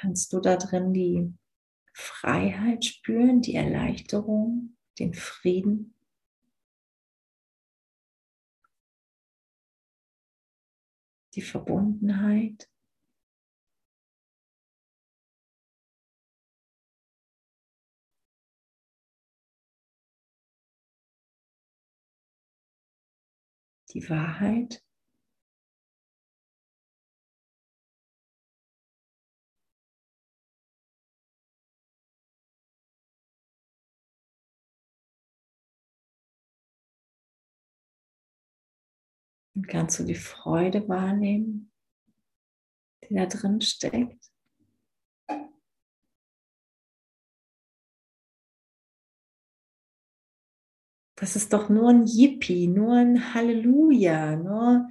kannst 0.00 0.32
du 0.32 0.40
da 0.40 0.56
drin 0.56 0.92
die 0.92 1.32
Freiheit 2.00 2.84
spüren, 2.84 3.42
die 3.42 3.56
Erleichterung, 3.56 4.76
den 5.00 5.14
Frieden. 5.14 5.94
Die 11.34 11.42
Verbundenheit. 11.42 12.70
Die 23.92 24.08
Wahrheit. 24.08 24.87
Und 39.58 39.66
kannst 39.66 39.98
du 39.98 40.04
die 40.04 40.14
Freude 40.14 40.88
wahrnehmen, 40.88 41.72
die 43.02 43.16
da 43.16 43.26
drin 43.26 43.60
steckt? 43.60 44.30
Das 51.16 51.34
ist 51.34 51.52
doch 51.52 51.68
nur 51.68 51.90
ein 51.90 52.06
Yippie, 52.06 52.68
nur 52.68 52.94
ein 52.94 53.34
Halleluja, 53.34 54.36
nur 54.36 54.88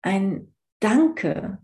ein 0.00 0.54
Danke. 0.78 1.58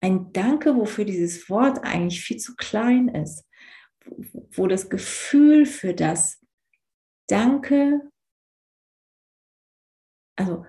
Ein 0.00 0.32
Danke, 0.32 0.76
wofür 0.76 1.04
dieses 1.04 1.50
Wort 1.50 1.82
eigentlich 1.82 2.22
viel 2.22 2.36
zu 2.36 2.54
klein 2.54 3.08
ist, 3.08 3.44
wo 4.52 4.68
das 4.68 4.88
Gefühl 4.88 5.66
für 5.66 5.94
das 5.94 6.40
Danke, 7.26 8.09
also 10.40 10.64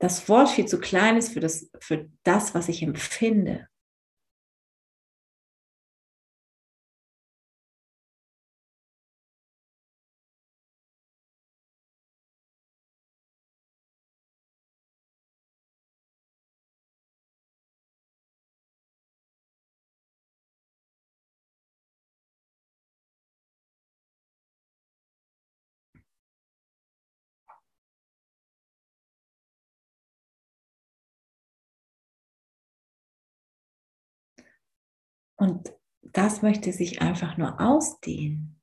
das 0.00 0.28
Wort 0.28 0.50
viel 0.50 0.66
zu 0.66 0.80
klein 0.80 1.16
ist 1.16 1.32
für 1.32 1.40
das, 1.40 1.70
für 1.80 2.10
das 2.24 2.54
was 2.54 2.68
ich 2.68 2.82
empfinde. 2.82 3.68
Und 35.44 35.74
das 36.00 36.40
möchte 36.40 36.72
sich 36.72 37.02
einfach 37.02 37.36
nur 37.36 37.60
ausdehnen, 37.60 38.62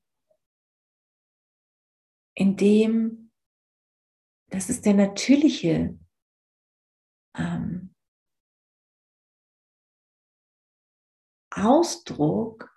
indem, 2.34 3.30
das 4.48 4.68
ist 4.68 4.84
der 4.84 4.94
natürliche 4.94 5.96
ähm, 7.36 7.94
Ausdruck 11.52 12.76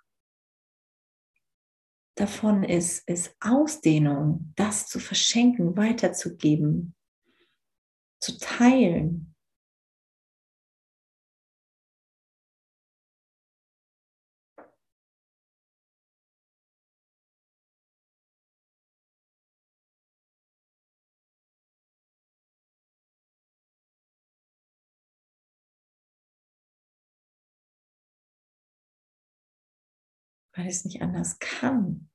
davon 2.14 2.62
ist, 2.62 3.08
ist 3.08 3.34
Ausdehnung, 3.40 4.52
das 4.54 4.86
zu 4.86 5.00
verschenken, 5.00 5.76
weiterzugeben, 5.76 6.94
zu 8.20 8.38
teilen. 8.38 9.35
Weil 30.56 30.68
es 30.68 30.84
nicht 30.84 31.02
anders 31.02 31.38
kann. 31.38 32.10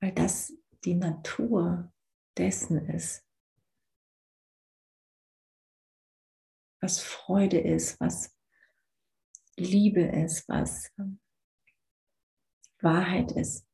Weil 0.00 0.12
das 0.12 0.52
die 0.84 0.94
Natur 0.94 1.92
dessen 2.36 2.88
ist, 2.88 3.26
was 6.80 7.00
Freude 7.00 7.58
ist, 7.58 7.98
was 7.98 8.32
Liebe 9.56 10.02
ist, 10.02 10.48
was 10.48 10.92
Wahrheit 12.80 13.32
ist. 13.32 13.66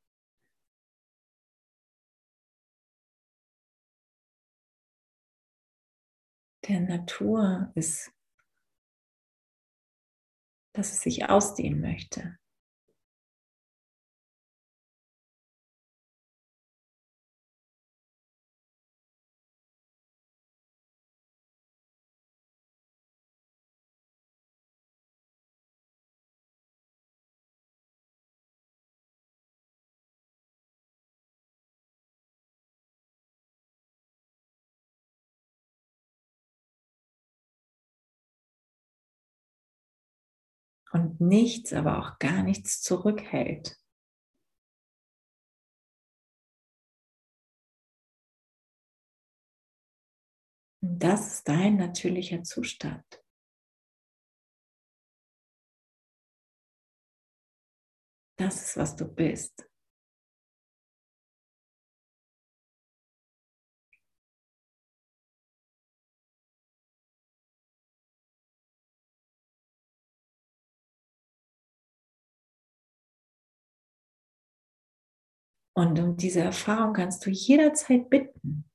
Der 6.69 6.81
Natur 6.81 7.71
ist, 7.75 8.11
dass 10.73 10.93
es 10.93 11.01
sich 11.03 11.29
ausdehnen 11.29 11.81
möchte. 11.81 12.39
Und 40.95 41.21
nichts, 41.21 41.73
aber 41.73 41.99
auch 41.99 42.19
gar 42.21 42.45
nichts 42.45 42.81
zurückhält. 42.81 43.77
Und 50.81 51.01
das 51.01 51.35
ist 51.35 51.49
dein 51.49 51.77
natürlicher 51.77 52.45
Zustand. 52.45 53.05
Das 58.37 58.69
ist, 58.69 58.77
was 58.77 58.95
du 58.95 59.07
bist. 59.07 59.69
Und 75.77 75.99
um 75.99 76.17
diese 76.17 76.41
Erfahrung 76.41 76.93
kannst 76.93 77.27
du 77.27 77.31
jederzeit 77.31 78.09
bitten. 78.09 78.71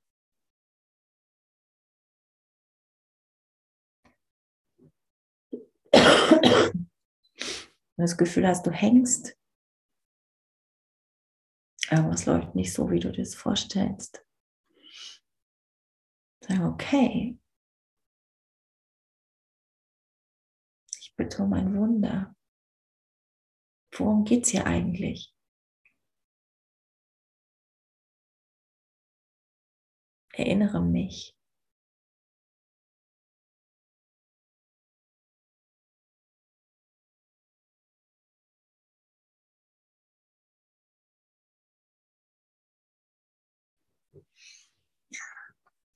Wenn 5.92 6.90
du 7.96 7.98
das 7.98 8.18
Gefühl 8.18 8.48
hast, 8.48 8.66
du 8.66 8.72
hängst, 8.72 9.38
aber 11.90 12.12
es 12.12 12.26
läuft 12.26 12.56
nicht 12.56 12.74
so, 12.74 12.92
wie 12.92 13.00
du 13.00 13.12
dir 13.12 13.24
das 13.24 13.36
vorstellst. 13.36 14.26
Sag, 16.44 16.62
okay, 16.62 17.40
ich 21.00 21.16
bitte 21.16 21.44
um 21.44 21.54
ein 21.54 21.76
Wunder. 21.76 22.36
Worum 23.96 24.24
geht 24.24 24.46
es 24.46 24.52
hier 24.52 24.66
eigentlich? 24.66 25.36
Erinnere 30.40 30.82
mich. 30.82 31.36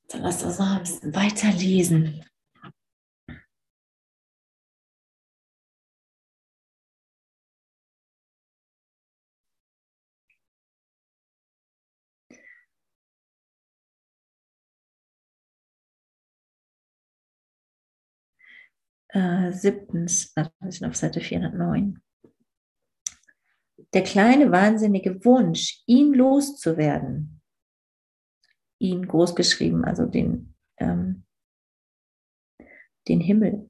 Dann 0.08 0.22
lass 0.22 0.44
uns 0.44 0.60
noch 0.60 0.78
ein 0.78 0.80
bisschen 0.84 1.14
weiterlesen. 1.14 2.24
Äh, 19.14 19.52
siebtens, 19.52 20.32
also 20.36 20.52
wir 20.60 20.72
sind 20.72 20.88
auf 20.88 20.96
Seite 20.96 21.22
409. 21.22 22.02
Der 23.94 24.04
kleine 24.04 24.52
wahnsinnige 24.52 25.24
Wunsch, 25.24 25.84
ihn 25.86 26.14
loszuwerden, 26.14 27.42
ihn 28.80 29.08
groß 29.08 29.36
geschrieben, 29.36 29.86
also 29.86 30.08
den, 30.08 30.56
ähm, 30.78 31.26
den 33.08 33.22
Himmel, 33.22 33.70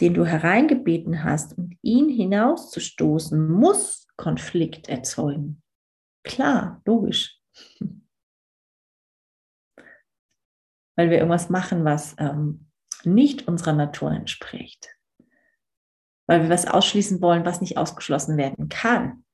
den 0.00 0.14
du 0.14 0.24
hereingebeten 0.24 1.24
hast 1.24 1.58
und 1.58 1.76
ihn 1.82 2.08
hinauszustoßen, 2.08 3.50
muss 3.50 4.06
Konflikt 4.16 4.88
erzeugen. 4.88 5.62
Klar, 6.24 6.80
logisch. 6.86 7.38
Weil 10.96 11.10
wir 11.10 11.18
irgendwas 11.18 11.50
machen, 11.50 11.84
was 11.84 12.16
ähm, 12.18 12.69
nicht 13.04 13.48
unserer 13.48 13.72
Natur 13.72 14.10
entspricht. 14.12 14.88
Weil 16.26 16.42
wir 16.42 16.50
was 16.50 16.66
ausschließen 16.66 17.20
wollen, 17.20 17.44
was 17.44 17.60
nicht 17.60 17.76
ausgeschlossen 17.76 18.36
werden 18.36 18.68
kann. 18.68 19.24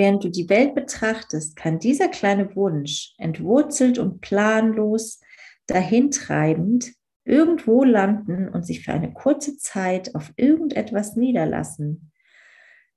Während 0.00 0.24
du 0.24 0.30
die 0.30 0.48
Welt 0.48 0.74
betrachtest, 0.74 1.56
kann 1.56 1.78
dieser 1.78 2.08
kleine 2.08 2.56
Wunsch, 2.56 3.12
entwurzelt 3.18 3.98
und 3.98 4.22
planlos, 4.22 5.20
dahintreibend, 5.66 6.94
irgendwo 7.24 7.84
landen 7.84 8.48
und 8.48 8.64
sich 8.64 8.82
für 8.82 8.92
eine 8.92 9.12
kurze 9.12 9.58
Zeit 9.58 10.14
auf 10.14 10.32
irgendetwas 10.36 11.16
niederlassen. 11.16 12.09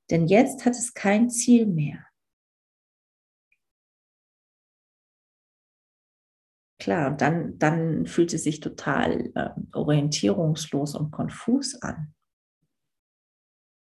Denn 0.09 0.27
jetzt 0.27 0.65
hat 0.65 0.73
es 0.73 0.93
kein 0.93 1.29
Ziel 1.29 1.65
mehr. 1.65 2.05
Klar, 6.79 7.11
und 7.11 7.21
dann, 7.21 7.57
dann 7.59 8.05
fühlt 8.07 8.33
es 8.33 8.43
sich 8.43 8.59
total 8.59 9.31
äh, 9.35 9.49
orientierungslos 9.71 10.95
und 10.95 11.11
konfus 11.11 11.81
an, 11.81 12.13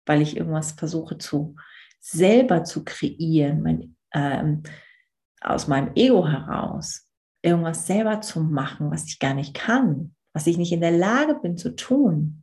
weil 0.05 0.21
ich 0.21 0.37
irgendwas 0.37 0.71
versuche 0.71 1.17
zu 1.17 1.55
selber 1.99 2.63
zu 2.63 2.85
kreieren, 2.85 3.61
mein, 3.61 3.97
ähm, 4.13 4.63
aus 5.41 5.67
meinem 5.67 5.91
Ego 5.95 6.27
heraus, 6.27 7.09
irgendwas 7.41 7.87
selber 7.87 8.21
zu 8.21 8.41
machen, 8.41 8.91
was 8.91 9.05
ich 9.05 9.19
gar 9.19 9.33
nicht 9.33 9.53
kann, 9.53 10.15
was 10.33 10.47
ich 10.47 10.57
nicht 10.57 10.71
in 10.71 10.81
der 10.81 10.91
Lage 10.91 11.35
bin 11.35 11.57
zu 11.57 11.75
tun. 11.75 12.42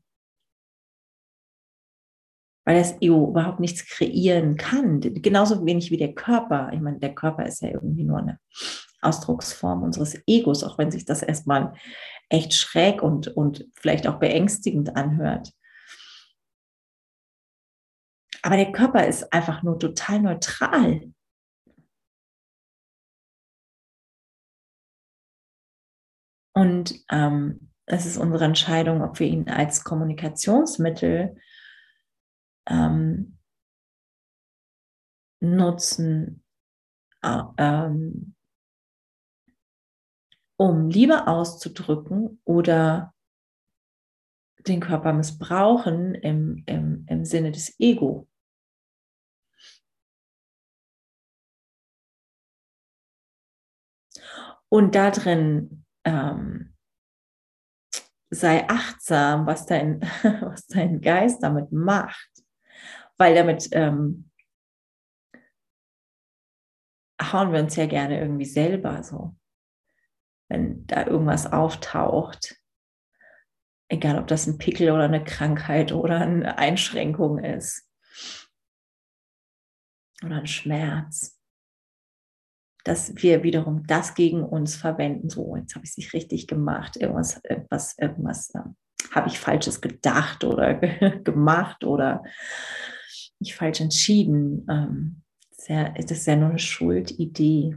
Weil 2.64 2.78
das 2.78 3.00
Ego 3.00 3.28
überhaupt 3.28 3.60
nichts 3.60 3.86
kreieren 3.86 4.56
kann. 4.56 5.00
Genauso 5.00 5.64
wenig 5.64 5.90
wie 5.90 5.96
der 5.96 6.14
Körper. 6.14 6.70
Ich 6.72 6.80
meine, 6.80 6.98
der 6.98 7.14
Körper 7.14 7.46
ist 7.46 7.62
ja 7.62 7.68
irgendwie 7.70 8.04
nur 8.04 8.18
eine 8.18 8.38
Ausdrucksform 9.00 9.82
unseres 9.82 10.20
Egos, 10.26 10.62
auch 10.62 10.78
wenn 10.78 10.90
sich 10.90 11.04
das 11.04 11.22
erstmal 11.22 11.72
echt 12.28 12.54
schräg 12.54 13.02
und, 13.02 13.28
und 13.28 13.66
vielleicht 13.74 14.06
auch 14.06 14.18
beängstigend 14.18 14.96
anhört. 14.96 15.52
Aber 18.42 18.56
der 18.56 18.72
Körper 18.72 19.06
ist 19.06 19.32
einfach 19.32 19.62
nur 19.62 19.78
total 19.78 20.20
neutral. 20.20 21.12
Und 26.52 26.94
ähm, 27.10 27.70
es 27.86 28.06
ist 28.06 28.18
unsere 28.18 28.44
Entscheidung, 28.44 29.02
ob 29.02 29.18
wir 29.18 29.26
ihn 29.26 29.48
als 29.48 29.84
Kommunikationsmittel 29.84 31.36
ähm, 32.70 33.38
nutzen, 35.40 36.44
äh, 37.22 37.42
ähm, 37.58 38.34
um 40.56 40.88
Liebe 40.88 41.26
auszudrücken 41.26 42.40
oder 42.44 43.14
den 44.66 44.80
Körper 44.80 45.12
missbrauchen 45.12 46.14
im, 46.14 46.62
im, 46.66 47.06
im 47.08 47.24
Sinne 47.24 47.50
des 47.50 47.78
Ego. 47.80 48.28
Und 54.68 54.94
da 54.94 55.10
drin 55.10 55.84
ähm, 56.04 56.76
sei 58.30 58.68
achtsam, 58.68 59.46
was 59.46 59.66
dein, 59.66 60.00
was 60.42 60.66
dein 60.66 61.00
Geist 61.00 61.42
damit 61.42 61.72
macht, 61.72 62.29
weil 63.20 63.34
damit 63.34 63.68
ähm, 63.72 64.30
hauen 67.20 67.52
wir 67.52 67.60
uns 67.60 67.76
ja 67.76 67.84
gerne 67.84 68.18
irgendwie 68.18 68.46
selber 68.46 69.02
so, 69.02 69.36
wenn 70.48 70.86
da 70.86 71.06
irgendwas 71.06 71.52
auftaucht, 71.52 72.56
egal 73.90 74.18
ob 74.18 74.26
das 74.26 74.46
ein 74.46 74.56
Pickel 74.56 74.90
oder 74.90 75.04
eine 75.04 75.22
Krankheit 75.22 75.92
oder 75.92 76.20
eine 76.20 76.56
Einschränkung 76.56 77.38
ist 77.38 77.86
oder 80.24 80.36
ein 80.36 80.46
Schmerz 80.46 81.36
dass 82.84 83.14
wir 83.16 83.42
wiederum 83.42 83.86
das 83.86 84.14
gegen 84.14 84.42
uns 84.42 84.74
verwenden. 84.74 85.28
So, 85.28 85.54
jetzt 85.54 85.74
habe 85.74 85.84
ich 85.84 85.90
es 85.90 85.96
nicht 85.98 86.14
richtig 86.14 86.46
gemacht, 86.46 86.96
irgendwas, 86.96 87.38
irgendwas, 87.44 87.98
irgendwas 87.98 88.54
äh, 88.54 88.60
habe 89.14 89.28
ich 89.28 89.38
Falsches 89.38 89.82
gedacht 89.82 90.44
oder 90.44 90.74
gemacht 91.24 91.84
oder 91.84 92.24
mich 93.40 93.54
falsch 93.54 93.80
entschieden. 93.80 94.66
Ähm, 94.70 95.22
ja, 95.68 95.90
das 95.90 96.10
ist 96.12 96.26
ja 96.26 96.36
nur 96.36 96.50
eine 96.50 96.58
Schuldidee. 96.58 97.76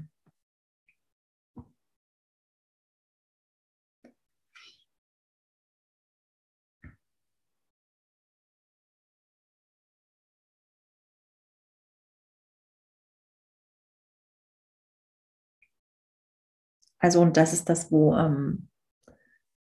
Also 16.99 17.19
und 17.21 17.35
das 17.35 17.51
ist 17.53 17.67
das, 17.69 17.91
wo, 17.91 18.15
ähm, 18.15 18.69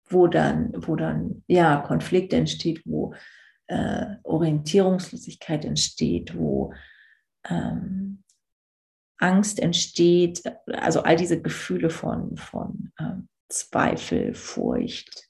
wo 0.09 0.27
dann, 0.27 0.73
wo 0.75 0.95
dann 0.95 1.43
ja 1.47 1.77
Konflikt 1.77 2.33
entsteht, 2.33 2.81
wo 2.85 3.13
äh, 3.69 4.15
Orientierungslosigkeit 4.23 5.63
entsteht, 5.63 6.35
wo 6.35 6.73
ähm, 7.47 8.23
Angst 9.19 9.59
entsteht, 9.59 10.41
also 10.67 11.03
all 11.03 11.15
diese 11.15 11.41
Gefühle 11.41 11.89
von, 11.89 12.35
von 12.35 12.91
ähm, 12.99 13.29
Zweifel, 13.47 14.33
Furcht, 14.33 15.29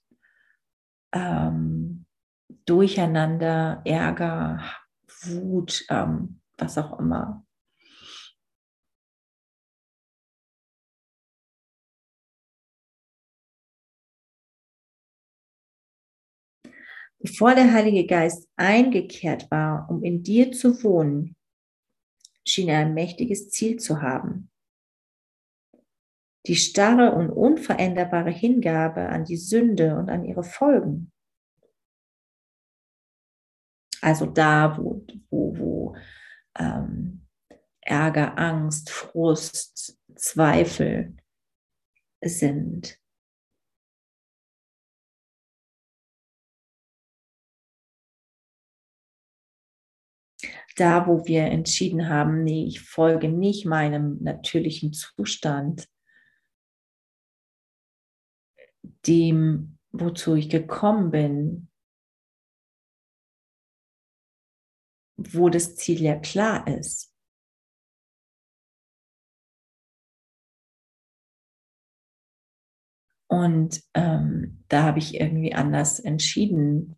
ähm, 1.11 2.05
Durcheinander, 2.65 3.81
Ärger, 3.85 4.61
Wut, 5.23 5.85
ähm, 5.89 6.41
was 6.57 6.77
auch 6.77 6.99
immer. 6.99 7.45
Bevor 17.19 17.53
der 17.53 17.73
Heilige 17.73 18.05
Geist 18.05 18.47
eingekehrt 18.55 19.51
war, 19.51 19.89
um 19.89 20.03
in 20.03 20.23
dir 20.23 20.51
zu 20.53 20.81
wohnen, 20.83 21.35
schien 22.47 22.69
er 22.69 22.79
ein 22.79 22.93
mächtiges 22.93 23.49
Ziel 23.49 23.77
zu 23.77 24.01
haben. 24.01 24.49
Die 26.45 26.55
starre 26.55 27.13
und 27.13 27.29
unveränderbare 27.29 28.31
Hingabe 28.31 29.09
an 29.09 29.25
die 29.25 29.37
Sünde 29.37 29.97
und 29.97 30.09
an 30.09 30.23
ihre 30.23 30.43
Folgen. 30.43 31.11
Also 34.01 34.25
da, 34.25 34.77
wo, 34.77 35.05
wo, 35.29 35.57
wo 35.57 35.95
ähm, 36.57 37.25
Ärger, 37.81 38.37
Angst, 38.37 38.89
Frust, 38.89 39.99
Zweifel 40.15 41.17
sind. 42.23 42.97
Da, 50.79 51.07
wo 51.07 51.25
wir 51.25 51.43
entschieden 51.45 52.09
haben, 52.09 52.43
nee, 52.43 52.65
ich 52.65 52.81
folge 52.81 53.29
nicht 53.29 53.65
meinem 53.65 54.17
natürlichen 54.21 54.93
Zustand, 54.93 55.87
dem, 59.07 59.77
wozu 59.91 60.35
ich 60.35 60.49
gekommen 60.49 61.11
bin, 61.11 61.69
wo 65.17 65.49
das 65.49 65.75
Ziel 65.75 66.01
ja 66.01 66.15
klar 66.15 66.67
ist. 66.67 67.13
Und 73.27 73.83
ähm, 73.93 74.63
da 74.69 74.83
habe 74.83 74.99
ich 74.99 75.19
irgendwie 75.19 75.53
anders 75.53 75.99
entschieden, 75.99 76.97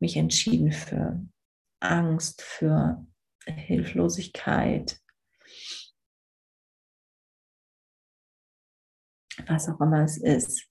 mich 0.00 0.16
entschieden 0.16 0.72
für 0.72 1.24
Angst, 1.84 2.42
für 2.42 3.06
Hilflosigkeit, 3.46 5.00
was 9.46 9.68
auch 9.68 9.80
immer 9.80 10.04
es 10.04 10.16
ist. 10.16 10.68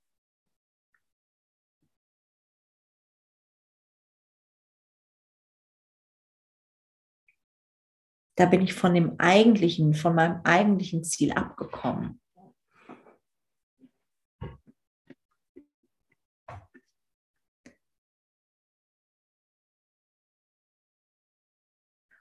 Da 8.35 8.47
bin 8.47 8.61
ich 8.61 8.73
von 8.73 8.95
dem 8.95 9.19
eigentlichen, 9.19 9.93
von 9.93 10.15
meinem 10.15 10.41
eigentlichen 10.43 11.03
Ziel 11.03 11.33
abgekommen. 11.33 12.22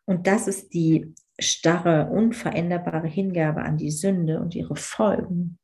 Und 0.05 0.27
das 0.27 0.49
ist 0.49 0.75
die 0.75 1.15
starre, 1.39 2.11
unveränderbare 2.11 3.09
Hingabe 3.09 3.63
an 3.63 3.77
die 3.77 3.91
Sünde 3.91 4.41
und 4.41 4.55
ihre 4.55 4.77
Folgen. 4.77 5.59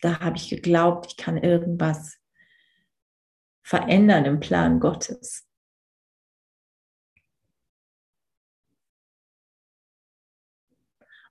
Da 0.00 0.20
habe 0.20 0.36
ich 0.36 0.48
geglaubt, 0.48 1.06
ich 1.08 1.16
kann 1.16 1.36
irgendwas 1.36 2.18
verändern 3.62 4.24
im 4.24 4.40
Plan 4.40 4.80
Gottes. 4.80 5.46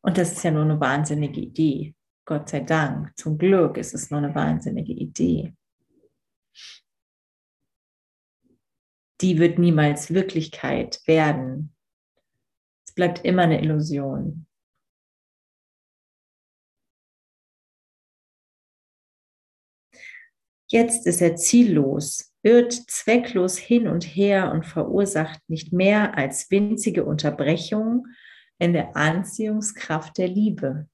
Und 0.01 0.17
das 0.17 0.33
ist 0.33 0.43
ja 0.43 0.51
nur 0.51 0.63
eine 0.63 0.79
wahnsinnige 0.79 1.41
Idee. 1.41 1.95
Gott 2.25 2.49
sei 2.49 2.59
Dank, 2.59 3.17
zum 3.17 3.37
Glück 3.37 3.77
ist 3.77 3.93
es 3.93 4.11
nur 4.11 4.19
eine 4.19 4.35
wahnsinnige 4.35 4.93
Idee. 4.93 5.55
Die 9.21 9.39
wird 9.39 9.57
niemals 9.57 10.13
Wirklichkeit 10.13 11.01
werden. 11.05 11.75
Es 12.85 12.93
bleibt 12.93 13.25
immer 13.25 13.43
eine 13.43 13.61
Illusion. 13.61 14.47
Jetzt 20.69 21.07
ist 21.07 21.21
er 21.21 21.37
ziellos, 21.37 22.33
irrt 22.43 22.73
zwecklos 22.73 23.57
hin 23.57 23.87
und 23.87 24.03
her 24.03 24.51
und 24.51 24.65
verursacht 24.65 25.39
nicht 25.49 25.71
mehr 25.71 26.17
als 26.17 26.51
winzige 26.51 27.05
Unterbrechungen 27.05 28.15
in 28.59 28.73
der 28.73 28.95
Anziehungskraft 28.95 30.17
der 30.17 30.27
Liebe. 30.27 30.89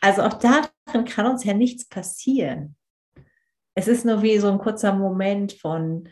Also 0.00 0.22
auch 0.22 0.34
darin 0.34 1.04
kann 1.06 1.26
uns 1.26 1.44
ja 1.44 1.54
nichts 1.54 1.88
passieren. 1.88 2.76
Es 3.76 3.88
ist 3.88 4.04
nur 4.04 4.22
wie 4.22 4.38
so 4.38 4.50
ein 4.50 4.58
kurzer 4.58 4.92
Moment 4.92 5.52
von, 5.52 6.08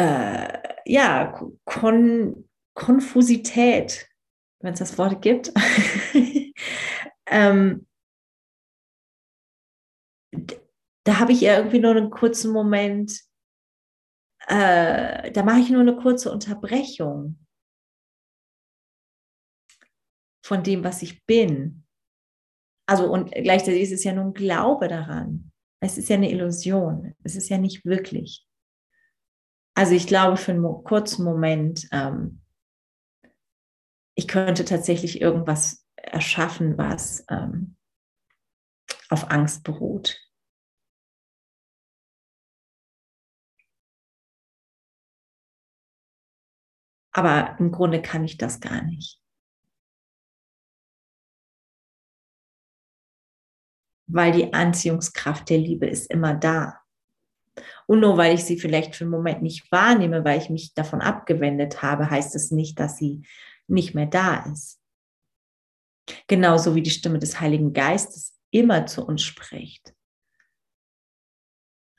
äh, 0.00 0.58
ja, 0.86 1.38
Kon 1.64 2.48
Konfusität, 2.74 4.08
wenn 4.60 4.72
es 4.72 4.78
das 4.78 4.96
Wort 4.96 5.20
gibt. 5.20 5.52
ähm, 7.26 7.86
da 11.04 11.18
habe 11.18 11.32
ich 11.32 11.42
irgendwie 11.42 11.80
nur 11.80 11.90
einen 11.90 12.10
kurzen 12.10 12.52
Moment, 12.52 13.20
äh, 14.46 15.30
da 15.32 15.42
mache 15.42 15.60
ich 15.60 15.70
nur 15.70 15.82
eine 15.82 15.96
kurze 15.96 16.32
Unterbrechung 16.32 17.44
von 20.42 20.62
dem, 20.62 20.82
was 20.82 21.02
ich 21.02 21.24
bin. 21.26 21.84
Also 22.88 23.12
und 23.12 23.32
gleichzeitig 23.32 23.82
ist 23.82 23.92
es 23.92 24.04
ja 24.04 24.14
nur 24.14 24.24
ein 24.24 24.34
Glaube 24.34 24.88
daran. 24.88 25.52
Es 25.82 25.98
ist 25.98 26.08
ja 26.08 26.16
eine 26.16 26.30
Illusion. 26.30 27.14
Es 27.22 27.36
ist 27.36 27.50
ja 27.50 27.58
nicht 27.58 27.84
wirklich. 27.84 28.49
Also 29.74 29.94
ich 29.94 30.06
glaube 30.06 30.36
für 30.36 30.52
einen 30.52 30.84
kurzen 30.84 31.24
Moment, 31.24 31.88
ähm, 31.92 32.40
ich 34.14 34.28
könnte 34.28 34.64
tatsächlich 34.64 35.20
irgendwas 35.20 35.84
erschaffen, 35.96 36.76
was 36.78 37.24
ähm, 37.30 37.76
auf 39.08 39.30
Angst 39.30 39.64
beruht. 39.64 40.18
Aber 47.12 47.56
im 47.60 47.70
Grunde 47.72 48.02
kann 48.02 48.24
ich 48.24 48.36
das 48.36 48.60
gar 48.60 48.82
nicht. 48.82 49.20
Weil 54.08 54.32
die 54.32 54.52
Anziehungskraft 54.52 55.48
der 55.48 55.58
Liebe 55.58 55.86
ist 55.86 56.10
immer 56.10 56.34
da. 56.34 56.79
Und 57.90 57.98
nur 57.98 58.16
weil 58.16 58.36
ich 58.36 58.44
sie 58.44 58.56
vielleicht 58.56 58.94
für 58.94 59.02
einen 59.02 59.10
Moment 59.10 59.42
nicht 59.42 59.72
wahrnehme, 59.72 60.24
weil 60.24 60.40
ich 60.40 60.48
mich 60.48 60.74
davon 60.74 61.00
abgewendet 61.00 61.82
habe, 61.82 62.08
heißt 62.08 62.36
es 62.36 62.52
nicht, 62.52 62.78
dass 62.78 62.96
sie 62.96 63.26
nicht 63.66 63.96
mehr 63.96 64.06
da 64.06 64.44
ist. 64.44 64.80
Genauso 66.28 66.76
wie 66.76 66.82
die 66.82 66.90
Stimme 66.90 67.18
des 67.18 67.40
Heiligen 67.40 67.72
Geistes 67.72 68.38
immer 68.52 68.86
zu 68.86 69.04
uns 69.04 69.24
spricht. 69.24 69.92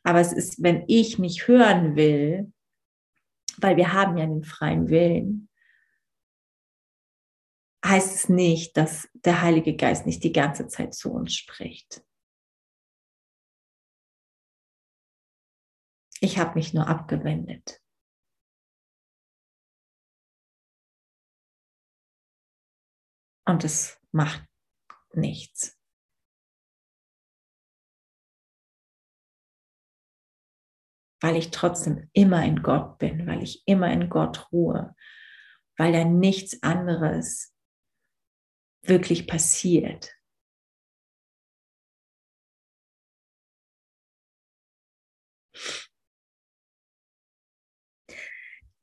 Aber 0.03 0.21
es 0.21 0.31
ist, 0.31 0.63
wenn 0.63 0.85
ich 0.87 1.19
mich 1.19 1.49
hören 1.49 1.97
will, 1.97 2.53
weil 3.57 3.75
wir 3.75 3.91
haben 3.91 4.17
ja 4.17 4.25
den 4.25 4.45
freien 4.45 4.87
Willen, 4.87 5.49
heißt 7.85 8.15
es 8.15 8.29
nicht, 8.29 8.77
dass 8.77 9.09
der 9.13 9.41
Heilige 9.41 9.75
Geist 9.75 10.05
nicht 10.05 10.23
die 10.23 10.31
ganze 10.31 10.69
Zeit 10.69 10.93
zu 10.93 11.11
uns 11.11 11.33
spricht. 11.35 12.01
Ich 16.23 16.37
habe 16.37 16.53
mich 16.55 16.73
nur 16.73 16.87
abgewendet. 16.87 17.81
Und 23.45 23.63
es 23.63 23.99
macht 24.11 24.47
nichts. 25.13 25.81
weil 31.23 31.35
ich 31.35 31.51
trotzdem 31.51 32.09
immer 32.13 32.43
in 32.43 32.63
Gott 32.63 32.97
bin, 32.97 33.27
weil 33.27 33.43
ich 33.43 33.61
immer 33.67 33.91
in 33.93 34.09
Gott 34.09 34.51
ruhe, 34.51 34.95
weil 35.77 35.93
da 35.93 36.03
nichts 36.03 36.63
anderes 36.63 37.55
wirklich 38.81 39.27
passiert. 39.27 40.15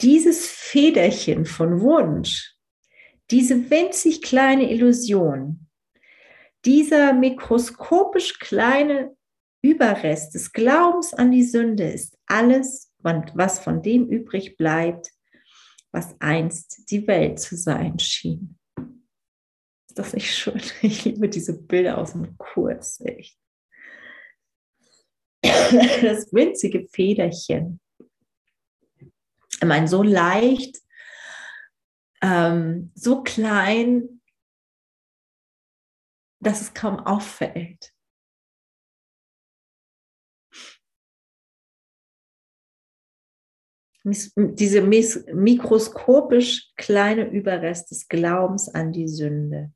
Dieses 0.01 0.47
Federchen 0.47 1.45
von 1.45 1.81
Wunsch, 1.81 2.55
diese 3.31 3.71
winzig 3.71 4.23
kleine 4.23 4.71
Illusion, 4.71 5.67
dieser 6.65 7.13
mikroskopisch 7.13 8.39
kleine 8.39 9.17
Überrest 9.63 10.35
des 10.35 10.53
Glaubens 10.53 11.15
an 11.15 11.33
die 11.33 11.43
Sünde 11.43 11.91
ist 11.91 12.17
alles, 12.27 12.93
was 12.99 13.59
von 13.59 13.83
dem 13.83 14.09
übrig 14.09 14.57
bleibt, 14.57 15.11
was 15.91 16.15
einst 16.21 16.91
die 16.91 17.07
Welt 17.07 17.41
zu 17.41 17.57
sein 17.57 17.99
schien. 17.99 18.57
Ist 19.89 19.99
das 19.99 20.13
nicht 20.13 20.33
schön? 20.33 20.61
Ich 20.83 21.05
liebe 21.05 21.29
diese 21.29 21.61
Bilder 21.61 21.99
aus 21.99 22.13
dem 22.13 22.37
Kurs, 22.39 23.01
echt. 23.05 23.37
Das 25.43 26.33
winzige 26.33 26.87
Federchen. 26.89 27.81
Ich 29.61 29.67
meine, 29.67 29.89
so 29.89 30.05
leicht, 30.05 30.79
ähm, 32.23 32.93
so 32.95 33.23
klein, 33.23 34.21
dass 36.41 36.61
es 36.61 36.75
kaum 36.75 37.01
auffällt. 37.01 37.93
diese 44.37 44.81
mikroskopisch 44.81 46.73
kleine 46.77 47.29
Überrest 47.29 47.91
des 47.91 48.09
Glaubens 48.09 48.69
an 48.69 48.93
die 48.93 49.09
Sünde. 49.09 49.73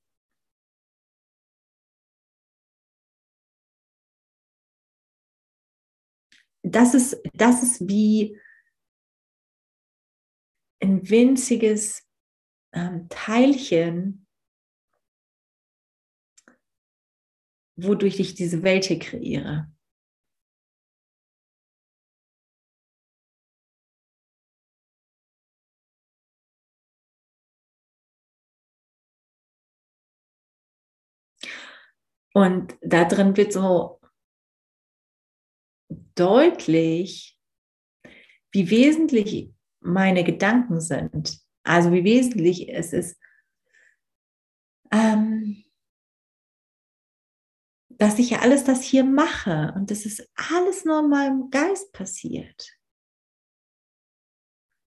Das 6.63 6.95
ist, 6.95 7.21
das 7.35 7.63
ist 7.63 7.89
wie 7.89 8.39
ein 10.83 11.09
winziges 11.09 12.07
ähm, 12.75 13.09
Teilchen, 13.09 14.27
wodurch 17.77 18.19
ich 18.21 18.35
diese 18.35 18.63
Welt 18.63 18.85
hier 18.85 18.99
kreiere. 18.99 19.73
Und 32.35 32.79
da 32.81 33.05
drin 33.05 33.37
wird 33.37 33.53
so 33.53 34.01
deutlich, 36.15 37.39
wie 38.53 38.71
wesentlich 38.71 39.53
meine 39.83 40.25
Gedanken 40.25 40.81
sind. 40.81 41.41
Also 41.65 41.93
wie 41.93 42.05
wesentlich 42.05 42.69
es 42.69 42.93
ist, 42.93 43.21
ähm, 44.91 45.65
dass 47.89 48.19
ich 48.19 48.31
ja 48.31 48.41
alles 48.41 48.65
das 48.65 48.83
hier 48.83 49.05
mache 49.05 49.73
und 49.77 49.91
das 49.91 50.07
ist 50.07 50.29
alles 50.35 50.85
nur 50.85 51.01
in 51.01 51.09
meinem 51.09 51.51
Geist 51.51 51.93
passiert. 51.93 52.77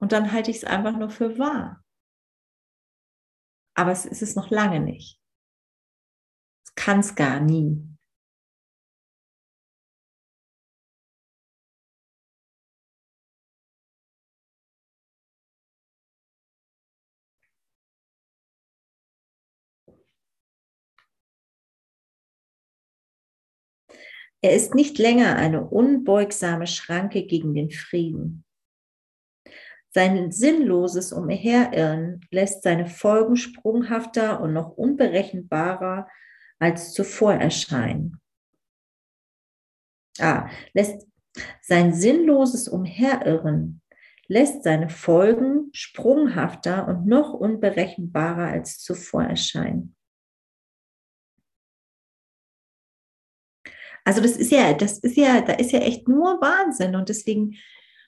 Und 0.01 0.13
dann 0.13 0.33
halte 0.33 0.51
ich 0.51 0.59
es 0.59 0.65
einfach 0.65 0.97
nur 0.97 1.11
für 1.11 1.39
wahr. 1.39 1.85
Aber 3.75 3.93
es 3.93 4.07
ist 4.07 4.23
es 4.23 4.37
noch 4.37 4.51
lange 4.51 4.81
nicht. 4.81 5.21
Es 6.65 6.75
kann 6.75 7.01
es 7.01 7.15
gar 7.15 7.41
nie. 7.41 7.91
Er 24.43 24.55
ist 24.55 24.75
nicht 24.75 24.99
länger 24.99 25.37
eine 25.37 25.65
unbeugsame 25.69 26.67
Schranke 26.67 27.27
gegen 27.27 27.55
den 27.55 27.71
Frieden. 27.71 28.45
Sein 29.93 30.31
sinnloses 30.31 31.13
Umherirren 31.13 32.21
lässt 32.31 32.63
seine 32.63 32.87
Folgen 32.87 33.37
sprunghafter 33.37 34.41
und 34.41 34.53
noch 34.53 34.71
unberechenbarer 34.77 36.09
als 36.59 36.93
zuvor 36.93 37.35
erscheinen. 37.35 38.21
Ah, 40.21 40.49
lässt 40.75 41.07
sein 41.63 41.93
sinnloses 41.93 42.69
Umherirren 42.69 43.81
lässt 44.31 44.63
seine 44.63 44.89
Folgen 44.89 45.71
sprunghafter 45.73 46.87
und 46.87 47.05
noch 47.05 47.33
unberechenbarer 47.33 48.47
als 48.47 48.79
zuvor 48.79 49.25
erscheinen. 49.25 49.97
Also 54.05 54.21
das 54.21 54.37
ist 54.37 54.51
ja, 54.51 54.73
das 54.73 54.99
ist 54.99 55.17
ja, 55.17 55.41
da 55.41 55.55
ist 55.55 55.73
ja 55.73 55.81
echt 55.81 56.09
nur 56.09 56.41
Wahnsinn 56.41 56.97
und 56.97 57.09
deswegen 57.09 57.57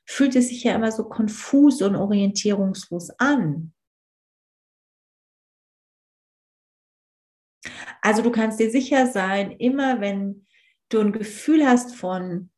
fühlt 0.04 0.34
es 0.36 0.48
sich 0.48 0.64
ja 0.64 0.74
immer 0.74 0.90
so 0.90 1.04
konfus 1.04 1.82
und 1.82 1.96
orientierungslos 1.96 3.10
an. 3.18 3.72
Also 8.00 8.22
du 8.22 8.32
kannst 8.32 8.58
dir 8.58 8.70
sicher 8.70 9.06
sein, 9.06 9.52
immer 9.52 10.00
wenn 10.00 10.46
du 10.88 11.00
ein 11.00 11.12
Gefühl 11.12 11.66
hast 11.66 11.94
von 11.94 12.50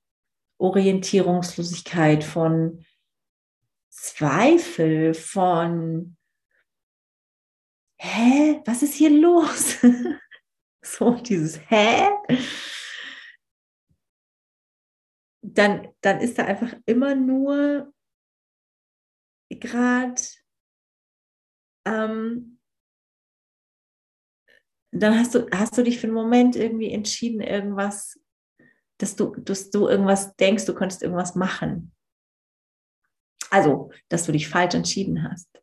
Orientierungslosigkeit, 0.58 2.24
von 2.24 2.84
Zweifel, 3.90 5.14
von 5.14 6.16
Hä, 7.96 8.60
was 8.66 8.82
ist 8.82 8.94
hier 8.94 9.10
los? 9.10 9.78
so 10.82 11.14
dieses 11.14 11.58
Hä? 11.70 12.08
Dann, 15.46 15.88
dann 16.00 16.20
ist 16.20 16.38
da 16.38 16.46
einfach 16.46 16.74
immer 16.86 17.14
nur 17.14 17.92
gerade, 19.50 20.20
ähm, 21.84 22.58
dann 24.90 25.18
hast 25.18 25.34
du, 25.34 25.46
hast 25.50 25.76
du 25.76 25.82
dich 25.82 25.98
für 25.98 26.06
einen 26.06 26.14
Moment 26.14 26.56
irgendwie 26.56 26.90
entschieden, 26.92 27.42
irgendwas, 27.42 28.18
dass 28.96 29.16
du, 29.16 29.34
dass 29.36 29.70
du 29.70 29.86
irgendwas 29.88 30.34
denkst, 30.36 30.64
du 30.64 30.74
könntest 30.74 31.02
irgendwas 31.02 31.34
machen. 31.34 31.92
Also, 33.50 33.90
dass 34.08 34.24
du 34.24 34.32
dich 34.32 34.48
falsch 34.48 34.74
entschieden 34.74 35.28
hast. 35.28 35.53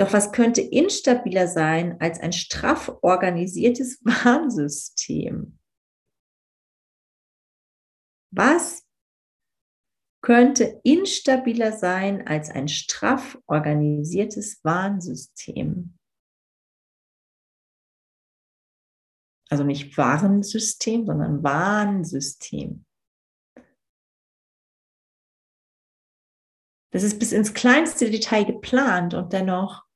Doch 0.00 0.14
was 0.14 0.32
könnte 0.32 0.62
instabiler 0.62 1.46
sein 1.46 2.00
als 2.00 2.20
ein 2.20 2.32
straff 2.32 2.90
organisiertes 3.02 4.00
Warnsystem? 4.02 5.58
Was 8.30 8.88
könnte 10.24 10.80
instabiler 10.84 11.72
sein 11.72 12.26
als 12.26 12.48
ein 12.48 12.68
straff 12.68 13.36
organisiertes 13.46 14.64
Warnsystem? 14.64 15.98
Also 19.50 19.64
nicht 19.64 19.98
Warnsystem, 19.98 21.04
sondern 21.04 21.42
Warnsystem. 21.42 22.86
Das 26.90 27.02
ist 27.02 27.18
bis 27.18 27.32
ins 27.32 27.52
kleinste 27.52 28.10
Detail 28.10 28.46
geplant 28.46 29.12
und 29.12 29.34
dennoch 29.34 29.89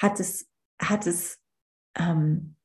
hat 0.00 0.18
es, 0.18 0.50
hat 0.80 1.06
es 1.06 1.38
ähm, 1.94 2.56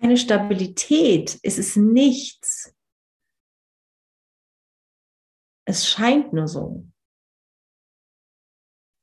keine 0.00 0.16
Stabilität, 0.16 1.38
es 1.42 1.58
ist 1.58 1.76
nichts. 1.76 2.74
Es 5.68 5.88
scheint 5.88 6.32
nur 6.32 6.46
so. 6.46 6.88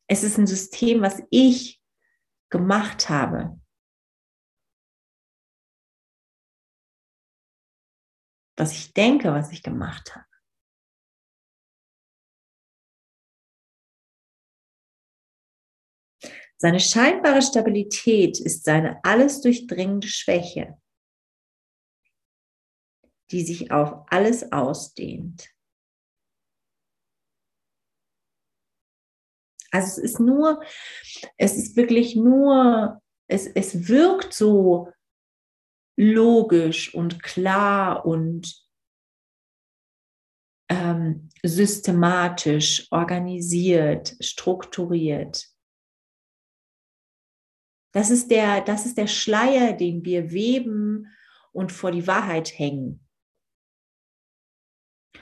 Es 0.07 0.24
ist 0.24 0.38
ein 0.38 0.47
System, 0.47 1.01
was 1.01 1.22
ich 1.30 1.82
gemacht 2.49 3.09
habe. 3.09 3.59
Was 8.55 8.72
ich 8.72 8.93
denke, 8.93 9.34
was 9.34 9.51
ich 9.51 9.64
gemacht 9.64 10.16
habe. 10.16 10.32
Seine 16.64 16.80
scheinbare 16.80 17.41
Stabilität 17.41 18.39
ist 18.39 18.64
seine 18.64 19.03
alles 19.03 19.41
durchdringende 19.41 20.07
Schwäche, 20.07 20.80
die 23.32 23.41
sich 23.43 23.70
auf 23.72 24.05
alles 24.07 24.49
ausdehnt. 24.53 25.49
Also 29.72 29.88
es 29.88 29.97
ist 29.97 30.20
nur, 30.22 30.64
es 31.36 31.57
ist 31.57 31.76
wirklich 31.76 32.16
nur, 32.16 33.01
es, 33.28 33.45
es 33.45 33.89
wirkt 33.89 34.34
so 34.34 34.89
logisch 35.97 36.95
und 36.95 37.22
klar 37.22 38.05
und 38.05 38.66
ähm, 40.70 41.28
systematisch, 41.43 42.88
organisiert, 42.89 44.16
strukturiert. 44.22 45.53
Das 47.93 48.09
ist 48.09 48.31
der, 48.31 48.61
das 48.61 48.85
ist 48.85 48.97
der 48.97 49.07
Schleier, 49.07 49.73
den 49.73 50.03
wir 50.03 50.31
weben 50.31 51.07
und 51.51 51.71
vor 51.71 51.91
die 51.91 52.07
Wahrheit 52.07 52.57
hängen. 52.57 53.07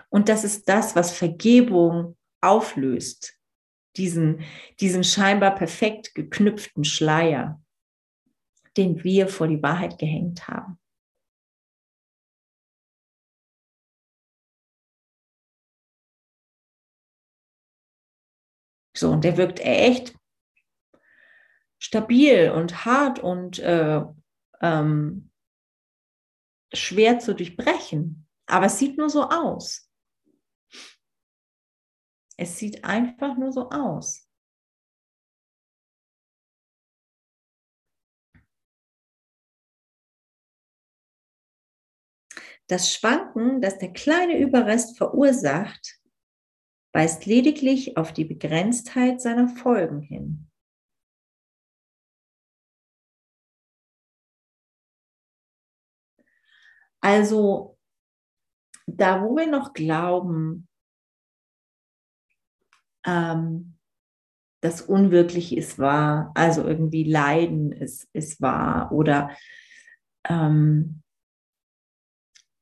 Und 0.09 0.29
das 0.29 0.43
ist 0.43 0.67
das, 0.67 0.95
was 0.95 1.11
Vergebung 1.11 2.17
auflöst. 2.41 3.37
Diesen, 3.97 4.45
diesen 4.79 5.03
scheinbar 5.03 5.53
perfekt 5.53 6.15
geknüpften 6.15 6.85
Schleier, 6.85 7.61
den 8.77 9.03
wir 9.03 9.27
vor 9.27 9.49
die 9.49 9.61
Wahrheit 9.61 9.99
gehängt 9.99 10.47
haben. 10.47 10.79
So, 18.95 19.11
und 19.11 19.25
der 19.25 19.35
wirkt 19.35 19.59
echt 19.59 20.20
stabil 21.81 22.51
und 22.51 22.85
hart 22.85 23.19
und 23.19 23.59
äh, 23.59 24.01
ähm, 24.61 25.31
schwer 26.71 27.19
zu 27.19 27.33
durchbrechen. 27.35 28.27
Aber 28.45 28.67
es 28.67 28.77
sieht 28.77 28.97
nur 28.97 29.09
so 29.09 29.23
aus. 29.23 29.89
Es 32.37 32.57
sieht 32.57 32.85
einfach 32.85 33.35
nur 33.37 33.51
so 33.51 33.69
aus. 33.69 34.27
Das 42.67 42.93
Schwanken, 42.93 43.59
das 43.61 43.79
der 43.79 43.91
kleine 43.91 44.37
Überrest 44.37 44.97
verursacht, 44.97 45.99
weist 46.93 47.25
lediglich 47.25 47.97
auf 47.97 48.13
die 48.13 48.25
Begrenztheit 48.25 49.19
seiner 49.19 49.47
Folgen 49.47 50.01
hin. 50.01 50.50
Also 57.01 57.77
da, 58.85 59.23
wo 59.23 59.35
wir 59.35 59.47
noch 59.47 59.73
glauben, 59.73 60.67
ähm, 63.05 63.77
das 64.61 64.81
Unwirkliche 64.81 65.55
ist 65.55 65.79
wahr, 65.79 66.31
also 66.35 66.63
irgendwie 66.63 67.03
Leiden 67.03 67.71
ist, 67.71 68.07
ist 68.13 68.41
wahr 68.41 68.91
oder 68.91 69.35
ähm, 70.29 71.01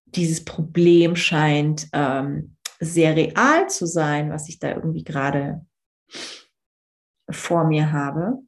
dieses 0.05 0.45
Problem 0.45 1.15
scheint 1.15 1.89
ähm, 1.91 2.55
sehr 2.79 3.15
real 3.15 3.69
zu 3.69 3.85
sein, 3.85 4.31
was 4.31 4.47
ich 4.47 4.59
da 4.59 4.73
irgendwie 4.73 5.03
gerade 5.03 5.65
vor 7.29 7.65
mir 7.65 7.91
habe, 7.91 8.39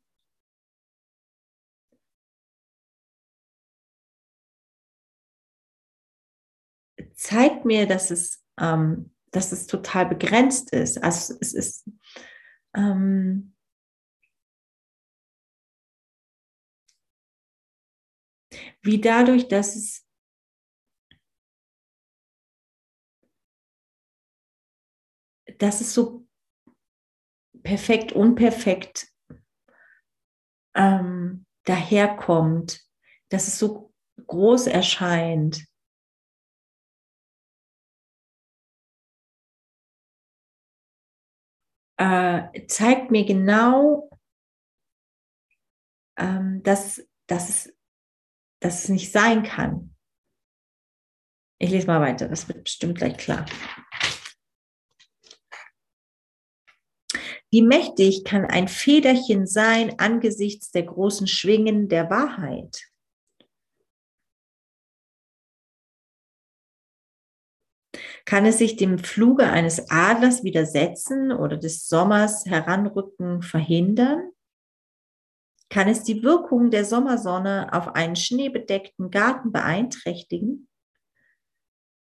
zeigt 7.21 7.65
mir, 7.65 7.87
dass 7.87 8.11
es, 8.11 8.43
ähm, 8.59 9.13
dass 9.31 9.51
es 9.51 9.67
total 9.67 10.07
begrenzt 10.07 10.73
ist. 10.73 11.01
Also 11.03 11.35
es 11.39 11.53
ist 11.53 11.89
ähm, 12.75 13.55
wie 18.81 18.99
dadurch, 18.99 19.47
dass 19.47 19.75
es 19.75 20.05
dass 25.57 25.81
es 25.81 25.93
so 25.93 26.25
perfekt, 27.61 28.13
unperfekt 28.13 29.11
ähm, 30.73 31.45
daherkommt, 31.65 32.81
dass 33.29 33.47
es 33.47 33.59
so 33.59 33.93
groß 34.25 34.67
erscheint. 34.67 35.70
Äh, 42.01 42.65
zeigt 42.65 43.11
mir 43.11 43.25
genau, 43.25 44.09
ähm, 46.17 46.63
dass, 46.63 47.07
dass, 47.27 47.49
es, 47.49 47.77
dass 48.59 48.85
es 48.85 48.89
nicht 48.89 49.11
sein 49.11 49.43
kann. 49.43 49.95
Ich 51.59 51.69
lese 51.69 51.85
mal 51.85 52.01
weiter, 52.01 52.27
das 52.27 52.47
wird 52.47 52.63
bestimmt 52.63 52.97
gleich 52.97 53.17
klar. 53.17 53.45
Wie 57.51 57.61
mächtig 57.61 58.23
kann 58.23 58.45
ein 58.45 58.67
Federchen 58.67 59.45
sein 59.45 59.99
angesichts 59.99 60.71
der 60.71 60.83
großen 60.83 61.27
Schwingen 61.27 61.87
der 61.87 62.09
Wahrheit? 62.09 62.90
Kann 68.25 68.45
es 68.45 68.57
sich 68.59 68.75
dem 68.75 68.99
Fluge 68.99 69.47
eines 69.47 69.89
Adlers 69.89 70.43
widersetzen 70.43 71.31
oder 71.31 71.57
des 71.57 71.87
Sommers 71.87 72.45
heranrücken 72.45 73.41
verhindern? 73.41 74.31
Kann 75.69 75.87
es 75.87 76.03
die 76.03 76.21
Wirkung 76.21 76.69
der 76.69 76.85
Sommersonne 76.85 77.69
auf 77.71 77.95
einen 77.95 78.15
schneebedeckten 78.15 79.09
Garten 79.09 79.51
beeinträchtigen? 79.51 80.67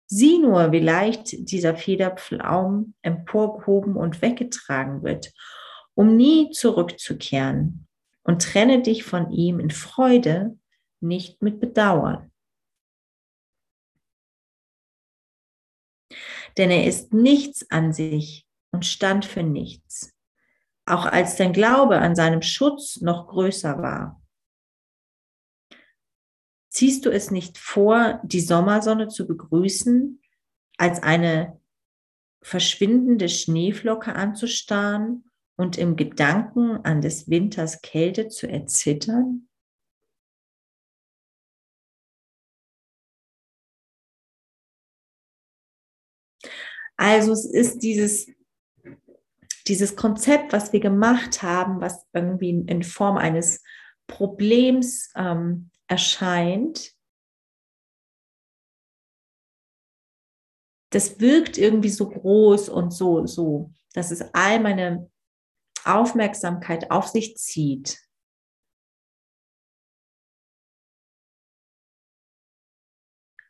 Sieh 0.07 0.37
nur, 0.37 0.71
wie 0.71 0.81
leicht 0.81 1.49
dieser 1.49 1.75
Federpflaum 1.75 2.93
emporgehoben 3.01 3.95
und 3.95 4.21
weggetragen 4.21 5.03
wird, 5.03 5.33
um 5.95 6.15
nie 6.15 6.51
zurückzukehren 6.51 7.87
und 8.23 8.41
trenne 8.41 8.81
dich 8.81 9.03
von 9.03 9.31
ihm 9.31 9.59
in 9.59 9.71
Freude, 9.71 10.57
nicht 10.99 11.41
mit 11.41 11.59
Bedauern. 11.59 12.31
Denn 16.57 16.71
er 16.71 16.85
ist 16.85 17.13
nichts 17.13 17.69
an 17.69 17.93
sich 17.93 18.47
und 18.71 18.85
stand 18.85 19.25
für 19.25 19.43
nichts, 19.43 20.13
auch 20.85 21.05
als 21.05 21.35
dein 21.35 21.53
Glaube 21.53 21.99
an 21.99 22.15
seinem 22.15 22.41
Schutz 22.41 23.01
noch 23.01 23.27
größer 23.27 23.81
war. 23.81 24.21
Ziehst 26.69 27.05
du 27.05 27.09
es 27.09 27.31
nicht 27.31 27.57
vor, 27.57 28.19
die 28.23 28.41
Sommersonne 28.41 29.07
zu 29.07 29.27
begrüßen, 29.27 30.21
als 30.77 31.01
eine 31.01 31.59
verschwindende 32.41 33.29
Schneeflocke 33.29 34.13
anzustarren 34.13 35.31
und 35.55 35.77
im 35.77 35.95
Gedanken 35.95 36.83
an 36.83 37.01
des 37.01 37.29
Winters 37.29 37.81
Kälte 37.81 38.27
zu 38.27 38.47
erzittern? 38.47 39.44
Also 46.97 47.33
es 47.33 47.45
ist 47.45 47.79
dieses, 47.79 48.27
dieses 49.67 49.95
Konzept, 49.95 50.53
was 50.53 50.71
wir 50.73 50.79
gemacht 50.79 51.41
haben, 51.41 51.81
was 51.81 52.05
irgendwie 52.13 52.51
in 52.51 52.83
Form 52.83 53.17
eines 53.17 53.63
Problems 54.07 55.11
ähm, 55.15 55.71
erscheint, 55.87 56.95
das 60.91 61.19
wirkt 61.19 61.57
irgendwie 61.57 61.89
so 61.89 62.09
groß 62.09 62.69
und 62.69 62.91
so, 62.91 63.25
so, 63.25 63.73
dass 63.93 64.11
es 64.11 64.21
all 64.33 64.61
meine 64.61 65.11
Aufmerksamkeit 65.83 66.89
auf 66.89 67.07
sich 67.07 67.35
zieht. 67.35 67.99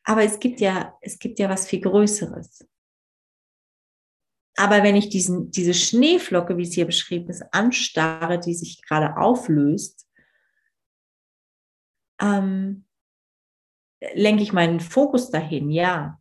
Aber 0.03 0.23
es 0.23 0.39
gibt 0.39 0.59
ja, 0.59 0.97
es 1.01 1.19
gibt 1.19 1.39
ja 1.39 1.49
was 1.49 1.67
viel 1.67 1.81
Größeres. 1.81 2.67
Aber 4.57 4.83
wenn 4.83 4.95
ich 4.95 5.09
diesen, 5.09 5.51
diese 5.51 5.73
Schneeflocke, 5.73 6.57
wie 6.57 6.63
es 6.63 6.73
hier 6.73 6.85
beschrieben 6.85 7.29
ist, 7.29 7.43
anstarre, 7.51 8.39
die 8.39 8.53
sich 8.53 8.81
gerade 8.81 9.17
auflöst, 9.17 10.07
ähm, 12.21 12.85
lenke 14.13 14.43
ich 14.43 14.53
meinen 14.53 14.79
Fokus 14.79 15.29
dahin, 15.29 15.69
ja. 15.69 16.19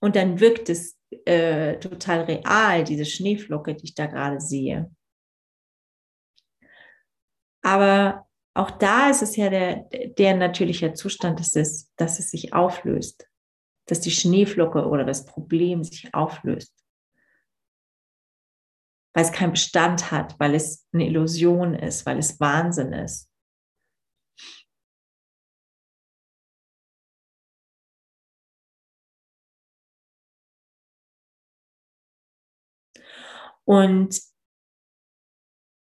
Und 0.00 0.16
dann 0.16 0.40
wirkt 0.40 0.68
es 0.68 0.98
äh, 1.24 1.78
total 1.78 2.22
real, 2.22 2.84
diese 2.84 3.04
Schneeflocke, 3.04 3.74
die 3.74 3.84
ich 3.84 3.94
da 3.94 4.06
gerade 4.06 4.40
sehe. 4.40 4.90
Aber 7.62 8.26
auch 8.54 8.70
da 8.70 9.10
ist 9.10 9.22
es 9.22 9.36
ja 9.36 9.50
der, 9.50 9.88
der 10.18 10.36
natürliche 10.36 10.94
Zustand, 10.94 11.40
dass 11.40 11.54
es, 11.56 11.92
dass 11.96 12.18
es 12.18 12.30
sich 12.30 12.52
auflöst, 12.54 13.28
dass 13.86 14.00
die 14.00 14.10
Schneeflocke 14.10 14.86
oder 14.86 15.04
das 15.04 15.26
Problem 15.26 15.84
sich 15.84 16.12
auflöst. 16.14 16.72
Weil 19.16 19.24
es 19.24 19.32
keinen 19.32 19.52
Bestand 19.52 20.10
hat, 20.10 20.38
weil 20.38 20.54
es 20.54 20.86
eine 20.92 21.06
Illusion 21.06 21.74
ist, 21.74 22.04
weil 22.04 22.18
es 22.18 22.38
Wahnsinn 22.38 22.92
ist. 22.92 23.30
Und, 33.64 34.20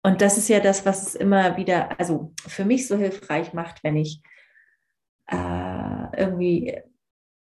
und 0.04 0.22
das 0.22 0.38
ist 0.38 0.48
ja 0.48 0.60
das, 0.60 0.86
was 0.86 1.08
es 1.08 1.16
immer 1.16 1.58
wieder, 1.58 2.00
also 2.00 2.36
für 2.46 2.66
mich 2.66 2.88
so 2.88 2.98
hilfreich 2.98 3.54
macht, 3.54 3.84
wenn 3.84 3.98
ich 3.98 4.22
äh, 5.26 5.36
irgendwie 6.16 6.82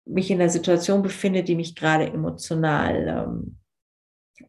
mich 0.07 0.31
in 0.31 0.41
einer 0.41 0.49
Situation 0.49 1.03
befinde, 1.03 1.45
die 1.45 1.55
mich 1.55 1.77
gerade 1.77 2.07
emotional 2.07 3.27
ähm, 3.29 3.59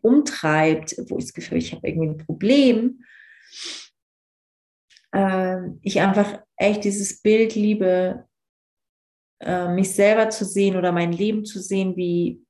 umtreibt, 0.01 0.95
wo 1.09 1.17
ich 1.17 1.25
das 1.25 1.33
Gefühl, 1.33 1.57
ich 1.57 1.73
habe 1.73 1.87
irgendwie 1.87 2.09
ein 2.09 2.17
Problem. 2.17 3.03
Äh, 5.11 5.57
ich 5.81 5.99
einfach 6.01 6.43
echt 6.55 6.83
dieses 6.83 7.21
Bild 7.21 7.55
liebe, 7.55 8.27
äh, 9.41 9.67
mich 9.69 9.91
selber 9.91 10.29
zu 10.29 10.45
sehen 10.45 10.75
oder 10.75 10.91
mein 10.91 11.11
Leben 11.11 11.45
zu 11.45 11.59
sehen, 11.59 11.95
wie, 11.95 12.43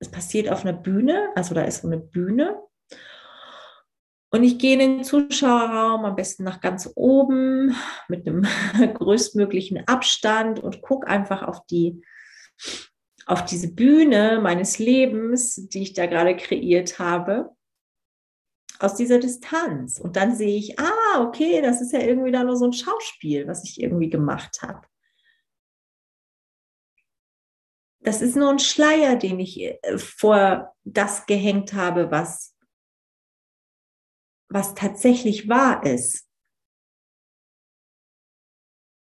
es 0.00 0.10
passiert 0.10 0.48
auf 0.48 0.64
einer 0.64 0.74
Bühne, 0.76 1.30
also 1.34 1.54
da 1.54 1.62
ist 1.62 1.82
so 1.82 1.88
eine 1.88 1.98
Bühne. 1.98 2.62
Und 4.30 4.42
ich 4.42 4.58
gehe 4.58 4.74
in 4.74 4.78
den 4.78 5.04
Zuschauerraum, 5.04 6.04
am 6.04 6.14
besten 6.14 6.44
nach 6.44 6.60
ganz 6.60 6.90
oben, 6.94 7.74
mit 8.08 8.26
einem 8.26 8.42
größtmöglichen 8.94 9.88
Abstand 9.88 10.60
und 10.60 10.82
gucke 10.82 11.06
einfach 11.06 11.42
auf 11.42 11.64
die, 11.66 12.02
auf 13.28 13.44
diese 13.44 13.72
Bühne 13.72 14.40
meines 14.42 14.78
Lebens, 14.78 15.68
die 15.68 15.82
ich 15.82 15.92
da 15.92 16.06
gerade 16.06 16.36
kreiert 16.36 16.98
habe, 16.98 17.54
aus 18.80 18.94
dieser 18.94 19.18
Distanz. 19.18 19.98
Und 19.98 20.16
dann 20.16 20.34
sehe 20.34 20.56
ich, 20.56 20.78
ah, 20.78 21.20
okay, 21.20 21.60
das 21.62 21.80
ist 21.80 21.92
ja 21.92 22.00
irgendwie 22.00 22.32
da 22.32 22.42
nur 22.42 22.56
so 22.56 22.64
ein 22.64 22.72
Schauspiel, 22.72 23.46
was 23.46 23.64
ich 23.64 23.80
irgendwie 23.80 24.08
gemacht 24.10 24.62
habe. 24.62 24.82
das 28.08 28.22
ist 28.22 28.36
nur 28.36 28.48
ein 28.48 28.58
Schleier, 28.58 29.16
den 29.16 29.38
ich 29.38 29.60
äh, 29.60 29.98
vor 29.98 30.74
das 30.84 31.26
gehängt 31.26 31.74
habe, 31.74 32.10
was, 32.10 32.56
was 34.48 34.74
tatsächlich 34.74 35.48
wahr 35.48 35.84
ist. 35.84 36.26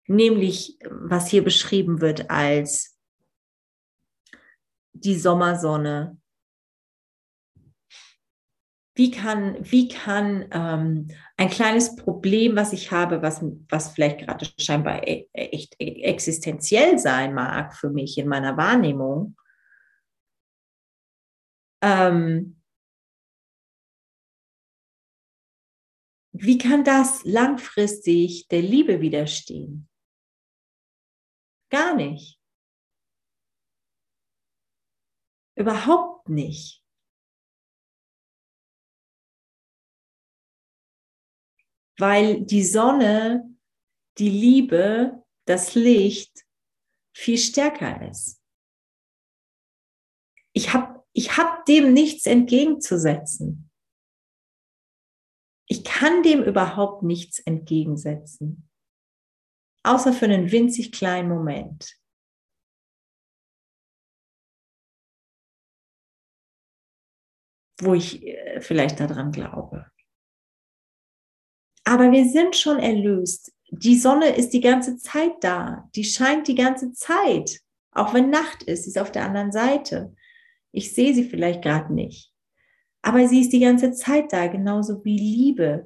Nämlich, 0.05 0.78
was 0.89 1.28
hier 1.28 1.43
beschrieben 1.43 2.01
wird 2.01 2.30
als 2.30 2.92
die 4.93 5.15
Sommersonne, 5.15 6.17
wie 8.95 9.09
kann, 9.09 9.57
wie 9.59 9.87
kann 9.87 10.45
ähm, 10.51 11.07
ein 11.35 11.49
kleines 11.49 11.95
Problem, 11.95 12.55
was 12.55 12.73
ich 12.73 12.91
habe, 12.91 13.23
was, 13.23 13.43
was 13.69 13.91
vielleicht 13.91 14.19
gerade 14.19 14.47
scheinbar 14.59 15.07
e, 15.07 15.27
echt 15.33 15.75
existenziell 15.79 16.99
sein 16.99 17.33
mag 17.33 17.75
für 17.75 17.89
mich 17.89 18.17
in 18.19 18.27
meiner 18.27 18.55
Wahrnehmung, 18.55 19.35
ähm, 21.81 22.63
Wie 26.35 26.57
kann 26.57 26.83
das 26.83 27.23
langfristig 27.25 28.47
der 28.47 28.63
Liebe 28.63 29.01
widerstehen? 29.01 29.87
Gar 31.69 31.95
nicht. 31.95 32.42
Überhaupt 35.55 36.29
nicht. 36.29 36.83
Weil 41.97 42.43
die 42.45 42.63
Sonne, 42.63 43.55
die 44.17 44.29
Liebe, 44.29 45.23
das 45.45 45.75
Licht 45.75 46.45
viel 47.15 47.37
stärker 47.37 48.09
ist. 48.09 48.41
Ich 50.53 50.73
habe 50.73 51.03
ich 51.13 51.37
hab 51.37 51.65
dem 51.65 51.93
nichts 51.93 52.25
entgegenzusetzen. 52.25 53.69
Ich 55.67 55.83
kann 55.83 56.23
dem 56.23 56.43
überhaupt 56.43 57.03
nichts 57.03 57.39
entgegensetzen, 57.39 58.69
außer 59.83 60.11
für 60.11 60.25
einen 60.25 60.51
winzig 60.51 60.91
kleinen 60.91 61.29
Moment. 61.29 61.99
Wo 67.80 67.93
ich 67.93 68.26
äh, 68.26 68.61
vielleicht 68.61 68.99
daran 68.99 69.32
glaube. 69.32 69.86
Aber 71.86 72.11
wir 72.11 72.26
sind 72.26 72.55
schon 72.55 72.80
erlöst. 72.80 73.53
Die 73.69 73.97
Sonne 73.97 74.36
ist 74.36 74.51
die 74.51 74.61
ganze 74.61 74.97
Zeit 74.97 75.34
da. 75.41 75.89
Die 75.95 76.03
scheint 76.03 76.47
die 76.47 76.55
ganze 76.55 76.93
Zeit. 76.93 77.59
Auch 77.91 78.13
wenn 78.13 78.30
Nacht 78.30 78.63
ist, 78.63 78.84
sie 78.84 78.89
ist 78.91 78.99
auf 78.99 79.11
der 79.11 79.26
anderen 79.26 79.51
Seite. 79.51 80.15
Ich 80.71 80.93
sehe 80.93 81.13
sie 81.13 81.24
vielleicht 81.24 81.61
gerade 81.61 81.93
nicht. 81.93 82.32
Aber 83.01 83.28
sie 83.28 83.41
ist 83.41 83.51
die 83.51 83.59
ganze 83.59 83.91
Zeit 83.91 84.32
da, 84.32 84.47
genauso 84.47 85.03
wie 85.03 85.17
Liebe. 85.17 85.86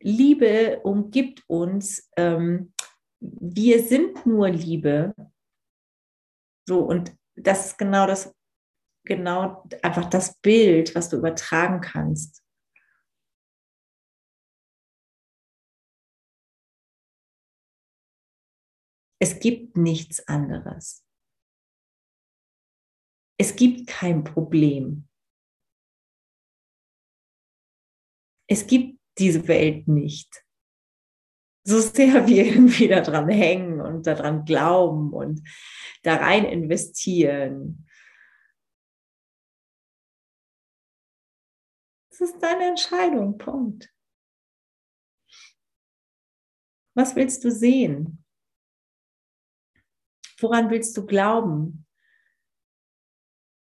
Liebe 0.00 0.80
umgibt 0.84 1.42
uns. 1.48 2.08
Ähm, 2.16 2.72
wir 3.20 3.82
sind 3.82 4.24
nur 4.26 4.48
Liebe. 4.48 5.14
So, 6.68 6.80
und 6.80 7.12
das 7.34 7.66
ist 7.66 7.78
genau 7.78 8.06
das, 8.06 8.34
genau 9.06 9.64
einfach 9.82 10.10
das 10.10 10.38
Bild, 10.40 10.94
was 10.94 11.08
du 11.08 11.16
übertragen 11.16 11.80
kannst. 11.80 12.42
Es 19.18 19.40
gibt 19.40 19.76
nichts 19.76 20.26
anderes. 20.28 21.04
Es 23.38 23.56
gibt 23.56 23.86
kein 23.86 24.24
Problem. 24.24 25.08
Es 28.48 28.66
gibt 28.66 28.98
diese 29.18 29.48
Welt 29.48 29.88
nicht. 29.88 30.44
So 31.66 31.80
sehr 31.80 32.26
wir 32.26 32.46
irgendwie 32.46 32.88
daran 32.88 33.28
hängen 33.28 33.80
und 33.80 34.06
daran 34.06 34.44
glauben 34.44 35.12
und 35.12 35.42
da 36.02 36.16
rein 36.16 36.44
investieren. 36.44 37.86
Das 42.18 42.30
ist 42.30 42.42
deine 42.42 42.68
Entscheidung, 42.68 43.36
Punkt. 43.36 43.92
Was 46.94 47.14
willst 47.14 47.44
du 47.44 47.50
sehen? 47.50 48.24
Woran 50.38 50.70
willst 50.70 50.96
du 50.96 51.04
glauben? 51.04 51.86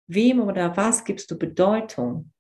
Wem 0.09 0.41
oder 0.41 0.77
was 0.77 1.05
gibst 1.05 1.31
du 1.31 1.39
Bedeutung? 1.39 2.33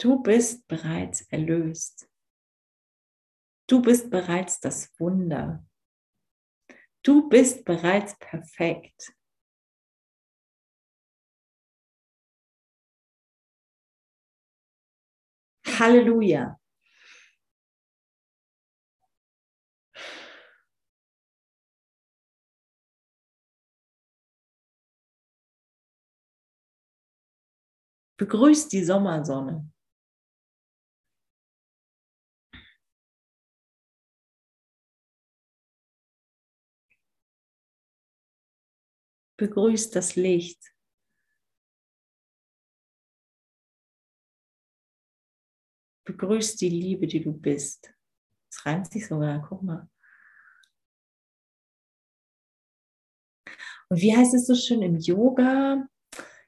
Du 0.00 0.22
bist 0.22 0.66
bereits 0.66 1.20
erlöst. 1.30 2.10
Du 3.68 3.82
bist 3.82 4.10
bereits 4.10 4.58
das 4.58 4.98
Wunder. 4.98 5.62
Du 7.02 7.28
bist 7.28 7.66
bereits 7.66 8.18
perfekt. 8.18 9.12
Halleluja. 15.66 16.58
Begrüßt 28.16 28.72
die 28.72 28.84
Sommersonne. 28.84 29.70
Begrüßt 39.40 39.96
das 39.96 40.16
Licht. 40.16 40.62
Begrüßt 46.04 46.60
die 46.60 46.68
Liebe, 46.68 47.06
die 47.06 47.22
du 47.22 47.32
bist. 47.32 47.94
Es 48.50 48.66
reimt 48.66 48.92
sich 48.92 49.06
sogar, 49.08 49.40
guck 49.48 49.62
mal. 49.62 49.88
Und 53.88 54.00
wie 54.02 54.14
heißt 54.14 54.34
es 54.34 54.46
so 54.46 54.54
schön 54.54 54.82
im 54.82 54.98
Yoga? 54.98 55.88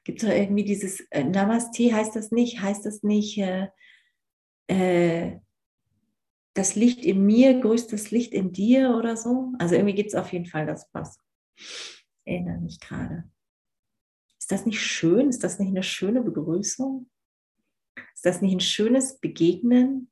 Gibt 0.03 0.21
es 0.21 0.29
irgendwie 0.29 0.63
dieses 0.63 0.99
äh, 1.09 1.23
Namaste, 1.23 1.91
heißt 1.91 2.15
das 2.15 2.31
nicht? 2.31 2.61
Heißt 2.61 2.85
das 2.85 3.01
nicht, 3.01 3.39
äh, 3.39 3.69
äh, 4.67 5.39
das 6.53 6.75
Licht 6.75 7.03
in 7.03 7.25
mir 7.25 7.59
grüßt 7.59 7.91
das 7.91 8.11
Licht 8.11 8.33
in 8.33 8.51
dir 8.51 8.95
oder 8.95 9.17
so? 9.17 9.51
Also 9.57 9.73
irgendwie 9.73 9.95
gibt 9.95 10.09
es 10.09 10.15
auf 10.15 10.31
jeden 10.31 10.45
Fall 10.45 10.67
das 10.67 10.87
was 10.93 11.17
erinnere 12.25 12.59
mich 12.59 12.79
gerade. 12.79 13.29
Ist 14.39 14.51
das 14.51 14.65
nicht 14.65 14.81
schön? 14.81 15.29
Ist 15.29 15.43
das 15.43 15.59
nicht 15.59 15.69
eine 15.69 15.83
schöne 15.83 16.21
Begrüßung? 16.21 17.09
Ist 18.13 18.25
das 18.25 18.41
nicht 18.41 18.53
ein 18.53 18.59
schönes 18.59 19.19
Begegnen? 19.19 20.11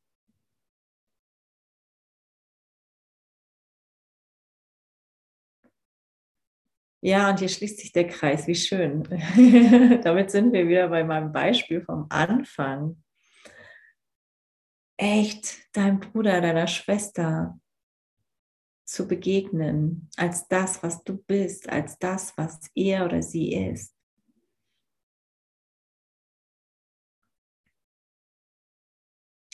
Ja, 7.03 7.31
und 7.31 7.39
hier 7.39 7.49
schließt 7.49 7.79
sich 7.79 7.91
der 7.91 8.07
Kreis. 8.07 8.47
Wie 8.47 8.55
schön. 8.55 9.03
Damit 10.03 10.29
sind 10.29 10.53
wir 10.53 10.67
wieder 10.67 10.87
bei 10.87 11.03
meinem 11.03 11.31
Beispiel 11.31 11.81
vom 11.81 12.05
Anfang. 12.09 13.03
Echt, 14.97 15.57
dein 15.73 15.99
Bruder, 15.99 16.41
deiner 16.41 16.67
Schwester, 16.67 17.59
zu 18.91 19.07
begegnen, 19.07 20.09
als 20.17 20.49
das, 20.49 20.83
was 20.83 21.01
du 21.05 21.15
bist, 21.15 21.69
als 21.69 21.97
das, 21.97 22.37
was 22.37 22.59
er 22.75 23.05
oder 23.05 23.23
sie 23.23 23.53
ist. 23.53 23.95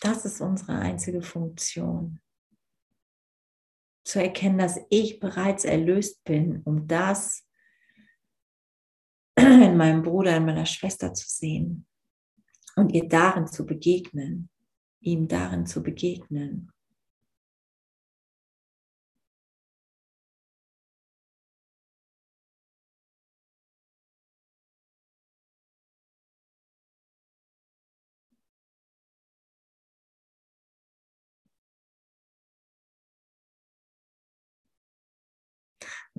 Das 0.02 0.26
ist 0.26 0.42
unsere 0.42 0.80
einzige 0.80 1.22
Funktion. 1.22 2.20
Zu 4.04 4.24
erkennen, 4.24 4.58
dass 4.58 4.80
ich 4.90 5.20
bereits 5.20 5.66
erlöst 5.66 6.24
bin, 6.24 6.64
um 6.64 6.88
das 6.88 7.48
in 9.38 9.78
meinem 9.78 10.02
Bruder, 10.02 10.38
in 10.38 10.46
meiner 10.46 10.66
Schwester 10.66 11.14
zu 11.14 11.30
sehen 11.30 11.86
und 12.76 12.90
ihr 12.92 13.08
darin 13.08 13.46
zu 13.46 13.68
begegnen, 13.68 14.50
ihm 15.00 15.28
darin 15.28 15.68
zu 15.68 15.84
begegnen. 15.84 16.72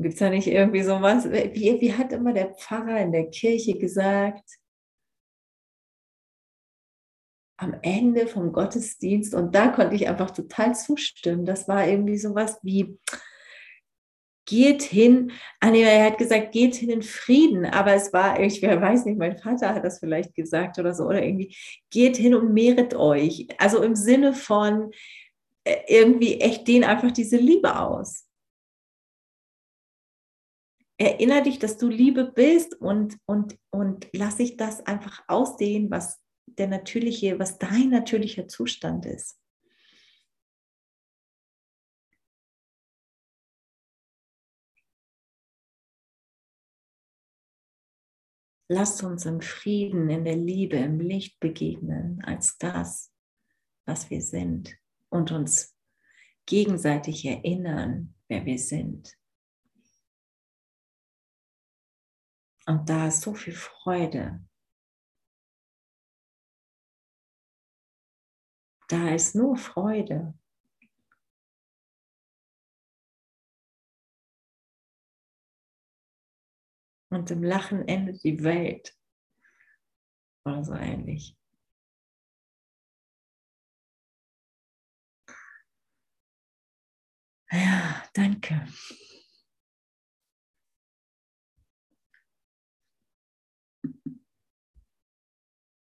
Gibt 0.00 0.14
es 0.14 0.20
da 0.20 0.30
nicht 0.30 0.46
irgendwie 0.46 0.82
sowas? 0.82 1.28
Wie, 1.30 1.80
wie 1.80 1.92
hat 1.92 2.12
immer 2.12 2.32
der 2.32 2.54
Pfarrer 2.54 3.00
in 3.00 3.10
der 3.10 3.30
Kirche 3.30 3.76
gesagt? 3.76 4.44
Am 7.56 7.76
Ende 7.82 8.28
vom 8.28 8.52
Gottesdienst, 8.52 9.34
und 9.34 9.54
da 9.54 9.68
konnte 9.68 9.96
ich 9.96 10.08
einfach 10.08 10.30
total 10.30 10.76
zustimmen. 10.76 11.44
Das 11.44 11.66
war 11.66 11.88
irgendwie 11.88 12.16
sowas 12.16 12.58
wie, 12.62 12.96
geht 14.46 14.82
hin, 14.82 15.32
ah 15.60 15.72
er 15.72 16.06
hat 16.06 16.18
gesagt, 16.18 16.52
geht 16.52 16.76
hin 16.76 16.90
in 16.90 17.02
Frieden, 17.02 17.66
aber 17.66 17.92
es 17.94 18.12
war, 18.12 18.38
ich 18.38 18.62
weiß 18.62 19.04
nicht, 19.04 19.18
mein 19.18 19.36
Vater 19.36 19.74
hat 19.74 19.84
das 19.84 19.98
vielleicht 19.98 20.34
gesagt 20.34 20.78
oder 20.78 20.94
so, 20.94 21.04
oder 21.04 21.22
irgendwie, 21.22 21.56
geht 21.90 22.16
hin 22.16 22.34
und 22.36 22.54
mehret 22.54 22.94
euch. 22.94 23.48
Also 23.58 23.82
im 23.82 23.96
Sinne 23.96 24.32
von, 24.32 24.92
äh, 25.64 25.76
irgendwie 25.88 26.40
echt 26.40 26.68
dehn 26.68 26.84
einfach 26.84 27.10
diese 27.10 27.36
Liebe 27.36 27.78
aus. 27.80 28.27
Erinner 31.00 31.42
dich, 31.42 31.60
dass 31.60 31.78
du 31.78 31.88
Liebe 31.88 32.24
bist 32.24 32.74
und, 32.74 33.18
und, 33.24 33.56
und 33.70 34.08
lass 34.12 34.38
dich 34.38 34.56
das 34.56 34.84
einfach 34.84 35.22
ausdehnen, 35.28 35.90
was 35.92 36.20
der 36.46 36.66
natürliche, 36.66 37.38
was 37.38 37.58
dein 37.58 37.90
natürlicher 37.90 38.48
Zustand 38.48 39.06
ist. 39.06 39.38
Lasst 48.70 49.02
uns 49.02 49.24
im 49.24 49.40
Frieden, 49.40 50.10
in 50.10 50.24
der 50.24 50.36
Liebe, 50.36 50.76
im 50.76 51.00
Licht 51.00 51.38
begegnen, 51.40 52.22
als 52.24 52.58
das, 52.58 53.10
was 53.86 54.10
wir 54.10 54.20
sind 54.20 54.76
und 55.08 55.30
uns 55.30 55.74
gegenseitig 56.44 57.24
erinnern, 57.24 58.14
wer 58.26 58.44
wir 58.44 58.58
sind. 58.58 59.16
Und 62.68 62.86
da 62.90 63.06
ist 63.06 63.22
so 63.22 63.32
viel 63.32 63.54
Freude. 63.54 64.46
Da 68.88 69.14
ist 69.14 69.34
nur 69.34 69.56
Freude. 69.56 70.34
Und 77.10 77.30
im 77.30 77.42
Lachen 77.42 77.88
endet 77.88 78.22
die 78.22 78.44
Welt. 78.44 78.94
Oder 80.44 80.62
so 80.62 80.74
ähnlich. 80.74 81.38
Ja, 87.50 88.04
danke. 88.12 88.66